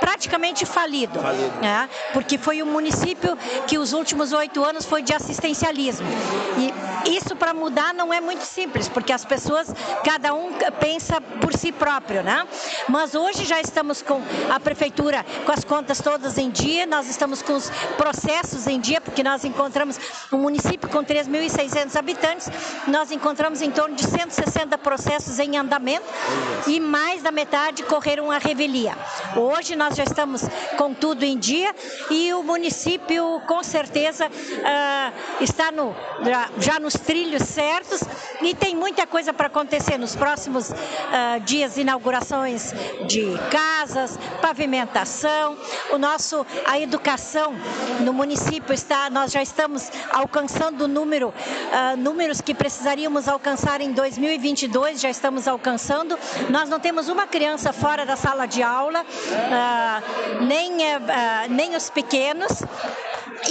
praticamente 0.00 0.64
falido. 0.66 1.20
falido. 1.20 1.60
Né? 1.60 1.88
Porque 2.12 2.38
foi 2.38 2.62
um 2.62 2.66
município 2.66 3.36
que 3.66 3.78
os 3.78 3.92
últimos 3.92 4.32
oito 4.32 4.64
anos 4.64 4.84
foi 4.84 5.02
de 5.02 5.12
assistencialismo. 5.12 6.06
E 6.58 7.16
isso 7.16 7.36
para 7.36 7.54
mudar 7.54 7.94
não 7.94 8.12
é 8.12 8.20
muito 8.20 8.42
simples, 8.42 8.88
porque 8.88 9.12
as 9.12 9.24
pessoas, 9.24 9.72
cada 10.04 10.34
um 10.34 10.52
pensa 10.80 11.20
por 11.20 11.54
si 11.54 11.72
próprio, 11.72 12.22
né? 12.22 12.46
Mas 12.88 13.14
hoje 13.14 13.44
já 13.44 13.60
estamos 13.60 14.02
com 14.02 14.20
a 14.50 14.60
prefeitura, 14.60 15.24
com 15.44 15.52
as 15.52 15.64
contas 15.64 16.00
todas 16.00 16.38
em 16.38 16.50
dia, 16.50 16.86
nós 16.86 17.08
estamos 17.08 17.42
com 17.42 17.54
os 17.54 17.70
processos 17.96 18.66
em 18.66 18.80
dia, 18.80 19.00
porque 19.00 19.22
nós 19.22 19.44
encontramos 19.44 19.98
um 20.32 20.38
município 20.38 20.88
com 20.88 21.04
3.600 21.04 21.96
habitantes, 21.96 22.07
nós 22.86 23.10
encontramos 23.10 23.60
em 23.60 23.70
torno 23.70 23.94
de 23.94 24.04
160 24.04 24.78
processos 24.78 25.38
em 25.38 25.56
andamento 25.56 26.06
e 26.66 26.80
mais 26.80 27.22
da 27.22 27.30
metade 27.30 27.82
correram 27.82 28.30
a 28.30 28.38
revelia. 28.38 28.96
Hoje 29.36 29.76
nós 29.76 29.96
já 29.96 30.04
estamos 30.04 30.42
com 30.76 30.94
tudo 30.94 31.22
em 31.24 31.36
dia 31.38 31.74
e 32.10 32.32
o 32.32 32.42
município, 32.42 33.40
com 33.46 33.62
certeza, 33.62 34.26
uh, 34.26 35.42
está 35.42 35.70
no, 35.70 35.94
já, 36.58 36.78
nos 36.80 36.94
trilhos 36.94 37.42
certos 37.42 38.00
e 38.40 38.54
tem 38.54 38.74
muita 38.74 39.06
coisa 39.06 39.32
para 39.32 39.46
acontecer 39.46 39.98
nos 39.98 40.16
próximos 40.16 40.70
uh, 40.70 41.40
dias, 41.44 41.76
inaugurações 41.76 42.72
de 43.06 43.36
casas, 43.50 44.18
pavimentação, 44.40 45.56
o 45.92 45.98
nosso 45.98 46.46
a 46.64 46.78
educação 46.78 47.54
no 48.00 48.12
município 48.12 48.72
está, 48.72 49.10
nós 49.10 49.32
já 49.32 49.42
estamos 49.42 49.90
alcançando 50.10 50.84
o 50.84 50.88
número, 50.88 51.28
uh, 51.28 51.87
números 51.96 52.40
que 52.40 52.54
precisaríamos 52.54 53.28
alcançar 53.28 53.80
em 53.80 53.92
2022, 53.92 55.00
já 55.00 55.10
estamos 55.10 55.46
alcançando. 55.48 56.18
Nós 56.50 56.68
não 56.68 56.80
temos 56.80 57.08
uma 57.08 57.26
criança 57.26 57.72
fora 57.72 58.04
da 58.04 58.16
sala 58.16 58.46
de 58.46 58.62
aula, 58.62 59.02
uh, 59.02 60.44
nem, 60.44 60.72
uh, 60.72 61.50
nem 61.50 61.76
os 61.76 61.90
pequenos. 61.90 62.62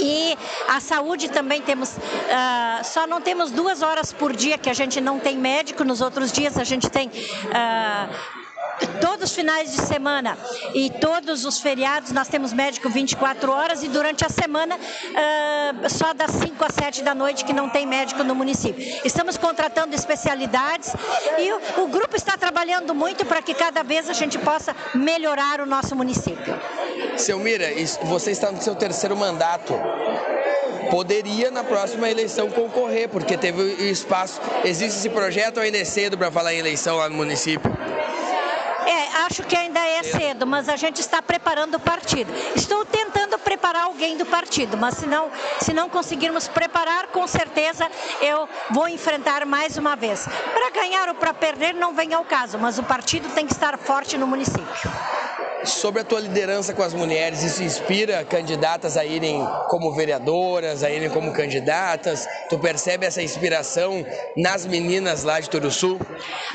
E 0.00 0.36
a 0.68 0.80
saúde 0.80 1.28
também 1.28 1.62
temos, 1.62 1.90
uh, 1.96 2.84
só 2.84 3.06
não 3.06 3.20
temos 3.20 3.50
duas 3.50 3.82
horas 3.82 4.12
por 4.12 4.34
dia 4.34 4.58
que 4.58 4.68
a 4.68 4.74
gente 4.74 5.00
não 5.00 5.18
tem 5.18 5.36
médico, 5.38 5.84
nos 5.84 6.00
outros 6.00 6.30
dias 6.30 6.58
a 6.58 6.64
gente 6.64 6.88
tem 6.90 7.08
uh, 7.08 8.38
todos 9.00 9.30
os 9.30 9.34
finais 9.34 9.72
de 9.72 9.80
semana 9.82 10.38
e 10.74 10.90
todos 10.90 11.44
os 11.44 11.60
feriados 11.60 12.12
nós 12.12 12.28
temos 12.28 12.52
médico 12.52 12.88
24 12.88 13.50
horas 13.50 13.82
e 13.82 13.88
durante 13.88 14.24
a 14.24 14.28
semana 14.28 14.76
uh, 14.76 15.90
só 15.90 16.12
das 16.12 16.30
5 16.32 16.64
às 16.64 16.74
7 16.74 17.02
da 17.02 17.14
noite 17.14 17.44
que 17.44 17.52
não 17.52 17.68
tem 17.68 17.86
médico 17.86 18.22
no 18.22 18.34
município. 18.34 18.84
Estamos 19.04 19.36
contratando 19.36 19.94
especialidades 19.94 20.92
e 21.38 21.52
o, 21.52 21.84
o 21.84 21.88
grupo 21.88 22.16
está 22.16 22.36
trabalhando 22.36 22.94
muito 22.94 23.24
para 23.24 23.42
que 23.42 23.54
cada 23.54 23.82
vez 23.82 24.08
a 24.08 24.12
gente 24.12 24.38
possa 24.38 24.74
melhorar 24.94 25.60
o 25.60 25.66
nosso 25.66 25.96
município. 25.96 26.58
Selmira, 27.16 27.66
você 28.02 28.30
está 28.30 28.52
no 28.52 28.60
seu 28.60 28.74
terceiro 28.74 29.16
mandato 29.16 29.74
poderia 30.90 31.50
na 31.50 31.62
próxima 31.62 32.08
eleição 32.08 32.50
concorrer, 32.50 33.08
porque 33.08 33.36
teve 33.36 33.62
espaço. 33.90 34.40
Existe 34.64 34.98
esse 34.98 35.10
projeto 35.10 35.58
ou 35.58 35.62
ainda 35.62 35.78
é 35.78 35.84
cedo 35.84 36.16
para 36.16 36.30
falar 36.30 36.54
em 36.54 36.58
eleição 36.58 36.96
lá 36.96 37.08
no 37.08 37.16
município? 37.16 37.70
É, 38.88 39.26
acho 39.26 39.42
que 39.42 39.54
ainda 39.54 39.78
é 39.78 40.02
cedo, 40.02 40.46
mas 40.46 40.66
a 40.66 40.74
gente 40.74 40.98
está 41.02 41.20
preparando 41.20 41.74
o 41.74 41.80
partido. 41.80 42.32
Estou 42.56 42.86
tentando 42.86 43.38
preparar 43.38 43.84
alguém 43.84 44.16
do 44.16 44.24
partido, 44.24 44.78
mas 44.78 44.94
se 44.94 45.06
não, 45.06 45.30
se 45.60 45.74
não 45.74 45.90
conseguirmos 45.90 46.48
preparar, 46.48 47.08
com 47.08 47.26
certeza 47.26 47.86
eu 48.22 48.48
vou 48.70 48.88
enfrentar 48.88 49.44
mais 49.44 49.76
uma 49.76 49.94
vez. 49.94 50.26
Para 50.54 50.70
ganhar 50.70 51.06
ou 51.10 51.14
para 51.14 51.34
perder 51.34 51.74
não 51.74 51.92
vem 51.92 52.14
ao 52.14 52.24
caso, 52.24 52.56
mas 52.56 52.78
o 52.78 52.82
partido 52.82 53.28
tem 53.34 53.46
que 53.46 53.52
estar 53.52 53.76
forte 53.76 54.16
no 54.16 54.26
município. 54.26 54.90
Sobre 55.70 56.00
a 56.00 56.04
tua 56.04 56.20
liderança 56.20 56.72
com 56.72 56.82
as 56.82 56.94
mulheres, 56.94 57.42
isso 57.42 57.62
inspira 57.62 58.24
candidatas 58.24 58.96
a 58.96 59.04
irem 59.04 59.46
como 59.68 59.92
vereadoras, 59.92 60.82
a 60.82 60.90
irem 60.90 61.10
como 61.10 61.32
candidatas? 61.32 62.26
Tu 62.48 62.58
percebe 62.58 63.06
essa 63.06 63.22
inspiração 63.22 64.04
nas 64.36 64.66
meninas 64.66 65.24
lá 65.24 65.40
de 65.40 65.50
Turuçu? 65.50 65.98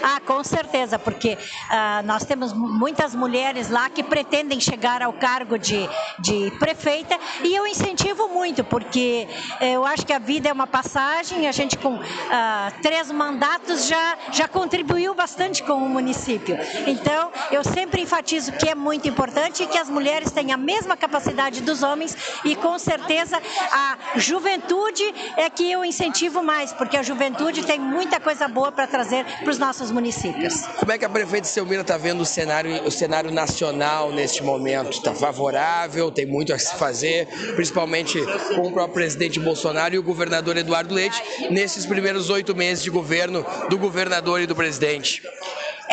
Ah, 0.02 0.20
com 0.26 0.44
certeza, 0.44 0.98
porque 0.98 1.38
ah, 1.70 2.02
nós 2.04 2.26
temos 2.26 2.54
muitas 2.54 3.14
mulheres 3.16 3.70
lá 3.70 3.90
que 3.90 4.04
pretendem 4.04 4.60
chegar 4.60 5.02
ao 5.02 5.14
cargo 5.14 5.58
de, 5.58 5.90
de 6.20 6.52
prefeita 6.60 7.18
e 7.44 7.56
eu 7.56 7.68
incentivo 7.68 8.28
muito, 8.30 8.64
porque 8.64 9.28
eu 9.62 9.86
acho 9.86 10.06
que 10.06 10.14
a 10.14 10.20
vida 10.20 10.50
é 10.50 10.54
uma 10.54 10.68
passagem, 10.68 11.48
a 11.48 11.52
gente 11.52 11.78
com 11.78 12.00
ah, 12.30 12.72
três 12.82 13.12
mandatos 13.12 13.88
já, 13.88 14.18
já 14.32 14.48
contribuiu 14.48 15.14
bastante 15.14 15.64
com 15.64 15.74
o 15.74 15.90
município. 15.90 16.58
Então, 16.88 17.32
eu 17.52 17.64
sempre 17.64 18.02
enfatizo 18.02 18.52
que 18.54 18.70
é 18.70 18.76
muito 18.76 19.03
importante 19.08 19.66
que 19.66 19.78
as 19.78 19.90
mulheres 19.90 20.32
têm 20.32 20.52
a 20.52 20.58
mesma 20.58 20.96
capacidade 20.96 21.62
dos 21.62 21.84
homens 21.84 22.16
e 22.44 22.56
com 22.56 22.78
certeza 22.80 23.42
a 23.72 23.98
juventude 24.16 25.04
é 25.38 25.50
que 25.50 25.72
eu 25.72 25.84
incentivo 25.84 26.44
mais, 26.44 26.72
porque 26.74 26.98
a 26.98 27.04
juventude 27.04 27.64
tem 27.66 27.80
muita 27.80 28.20
coisa 28.20 28.48
boa 28.48 28.72
para 28.72 28.88
trazer 28.88 29.26
para 29.26 29.50
os 29.50 29.58
nossos 29.58 29.92
municípios. 29.92 30.66
Como 30.80 30.92
é 30.92 30.98
que 30.98 31.06
a 31.06 31.10
prefeita 31.10 31.48
Selmira 31.48 31.82
está 31.82 31.98
vendo 31.98 32.22
o 32.22 32.26
cenário, 32.26 32.84
o 32.86 32.92
cenário 32.92 33.32
nacional 33.32 34.12
neste 34.12 34.44
momento? 34.44 34.92
Está 34.92 35.14
favorável? 35.14 36.12
Tem 36.12 36.26
muito 36.26 36.54
a 36.54 36.60
se 36.60 36.76
fazer, 36.76 37.28
principalmente 37.56 38.20
com 38.56 38.68
o 38.68 38.72
próprio 38.72 38.94
presidente 38.94 39.40
Bolsonaro 39.40 39.96
e 39.96 39.98
o 39.98 40.04
governador 40.04 40.58
Eduardo 40.58 40.94
Leite 40.94 41.22
nesses 41.50 41.86
primeiros 41.86 42.30
oito 42.30 42.56
meses 42.56 42.84
de 42.84 42.90
governo 42.90 43.46
do 43.70 43.78
governador 43.78 44.42
e 44.42 44.48
do 44.48 44.56
presidente. 44.56 45.22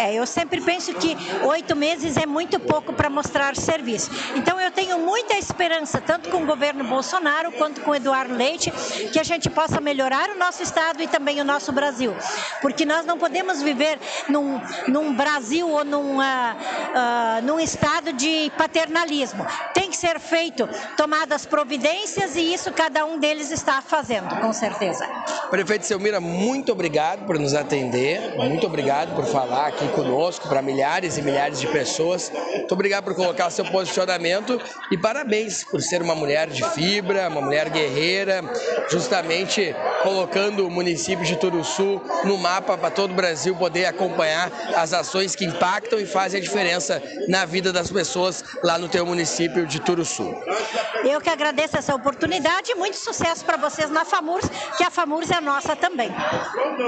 É, 0.00 0.14
eu 0.14 0.26
sempre 0.26 0.62
penso 0.62 0.94
que 0.94 1.14
oito 1.44 1.76
meses 1.76 2.16
é 2.16 2.24
muito 2.24 2.58
pouco 2.58 2.90
para 2.90 3.10
mostrar 3.10 3.54
serviço. 3.54 4.10
Então 4.34 4.58
eu 4.58 4.70
tenho 4.70 4.98
muita 4.98 5.34
esperança, 5.36 6.00
tanto 6.00 6.30
com 6.30 6.42
o 6.42 6.46
governo 6.46 6.82
Bolsonaro 6.84 7.52
quanto 7.52 7.82
com 7.82 7.90
o 7.90 7.94
Eduardo 7.94 8.34
Leite, 8.34 8.72
que 9.12 9.20
a 9.20 9.22
gente 9.22 9.50
possa 9.50 9.78
melhorar 9.78 10.30
o 10.30 10.38
nosso 10.38 10.62
estado 10.62 11.02
e 11.02 11.06
também 11.06 11.38
o 11.38 11.44
nosso 11.44 11.70
Brasil. 11.70 12.16
Porque 12.62 12.86
nós 12.86 13.04
não 13.04 13.18
podemos 13.18 13.60
viver 13.60 13.98
num, 14.26 14.58
num 14.88 15.14
Brasil 15.14 15.68
ou 15.68 15.84
num, 15.84 16.16
uh, 16.16 16.22
uh, 16.22 17.42
num 17.42 17.60
estado 17.60 18.10
de 18.14 18.50
paternalismo. 18.56 19.46
Tem 19.74 19.90
que 19.90 19.98
ser 19.98 20.18
feito, 20.18 20.66
tomadas 20.96 21.44
providências 21.44 22.36
e 22.36 22.54
isso 22.54 22.72
cada 22.72 23.04
um 23.04 23.18
deles 23.18 23.50
está 23.50 23.82
fazendo, 23.82 24.34
com 24.40 24.52
certeza. 24.54 25.06
Prefeito 25.50 25.84
Selmira, 25.84 26.20
muito 26.20 26.72
obrigado 26.72 27.26
por 27.26 27.38
nos 27.38 27.52
atender, 27.52 28.34
muito 28.36 28.66
obrigado 28.66 29.14
por 29.14 29.26
falar 29.26 29.66
aqui 29.66 29.89
conosco 29.90 30.48
para 30.48 30.62
milhares 30.62 31.18
e 31.18 31.22
milhares 31.22 31.60
de 31.60 31.66
pessoas. 31.66 32.30
Muito 32.54 32.72
obrigado 32.72 33.04
por 33.04 33.14
colocar 33.14 33.50
seu 33.50 33.64
posicionamento 33.64 34.60
e 34.90 34.98
parabéns 34.98 35.64
por 35.64 35.80
ser 35.82 36.02
uma 36.02 36.14
mulher 36.14 36.48
de 36.48 36.64
fibra, 36.70 37.28
uma 37.28 37.40
mulher 37.40 37.68
guerreira, 37.70 38.42
justamente 38.90 39.74
colocando 40.02 40.66
o 40.66 40.70
município 40.70 41.24
de 41.24 41.36
Turuçu 41.36 42.00
no 42.24 42.38
mapa 42.38 42.76
para 42.76 42.90
todo 42.90 43.10
o 43.10 43.14
Brasil 43.14 43.54
poder 43.56 43.86
acompanhar 43.86 44.50
as 44.74 44.92
ações 44.92 45.34
que 45.34 45.44
impactam 45.44 45.98
e 45.98 46.06
fazem 46.06 46.40
a 46.40 46.42
diferença 46.42 47.02
na 47.28 47.44
vida 47.44 47.72
das 47.72 47.90
pessoas 47.90 48.44
lá 48.62 48.78
no 48.78 48.88
teu 48.88 49.04
município 49.04 49.66
de 49.66 49.80
Turuçu. 49.80 50.34
Eu 51.04 51.20
que 51.20 51.30
agradeço 51.30 51.76
essa 51.76 51.94
oportunidade 51.94 52.72
e 52.72 52.74
muito 52.74 52.96
sucesso 52.96 53.44
para 53.44 53.56
vocês 53.56 53.90
na 53.90 54.04
FAMURS, 54.04 54.48
que 54.76 54.84
a 54.84 54.90
FAMURS 54.90 55.30
é 55.30 55.40
nossa 55.40 55.74
também. 55.74 56.10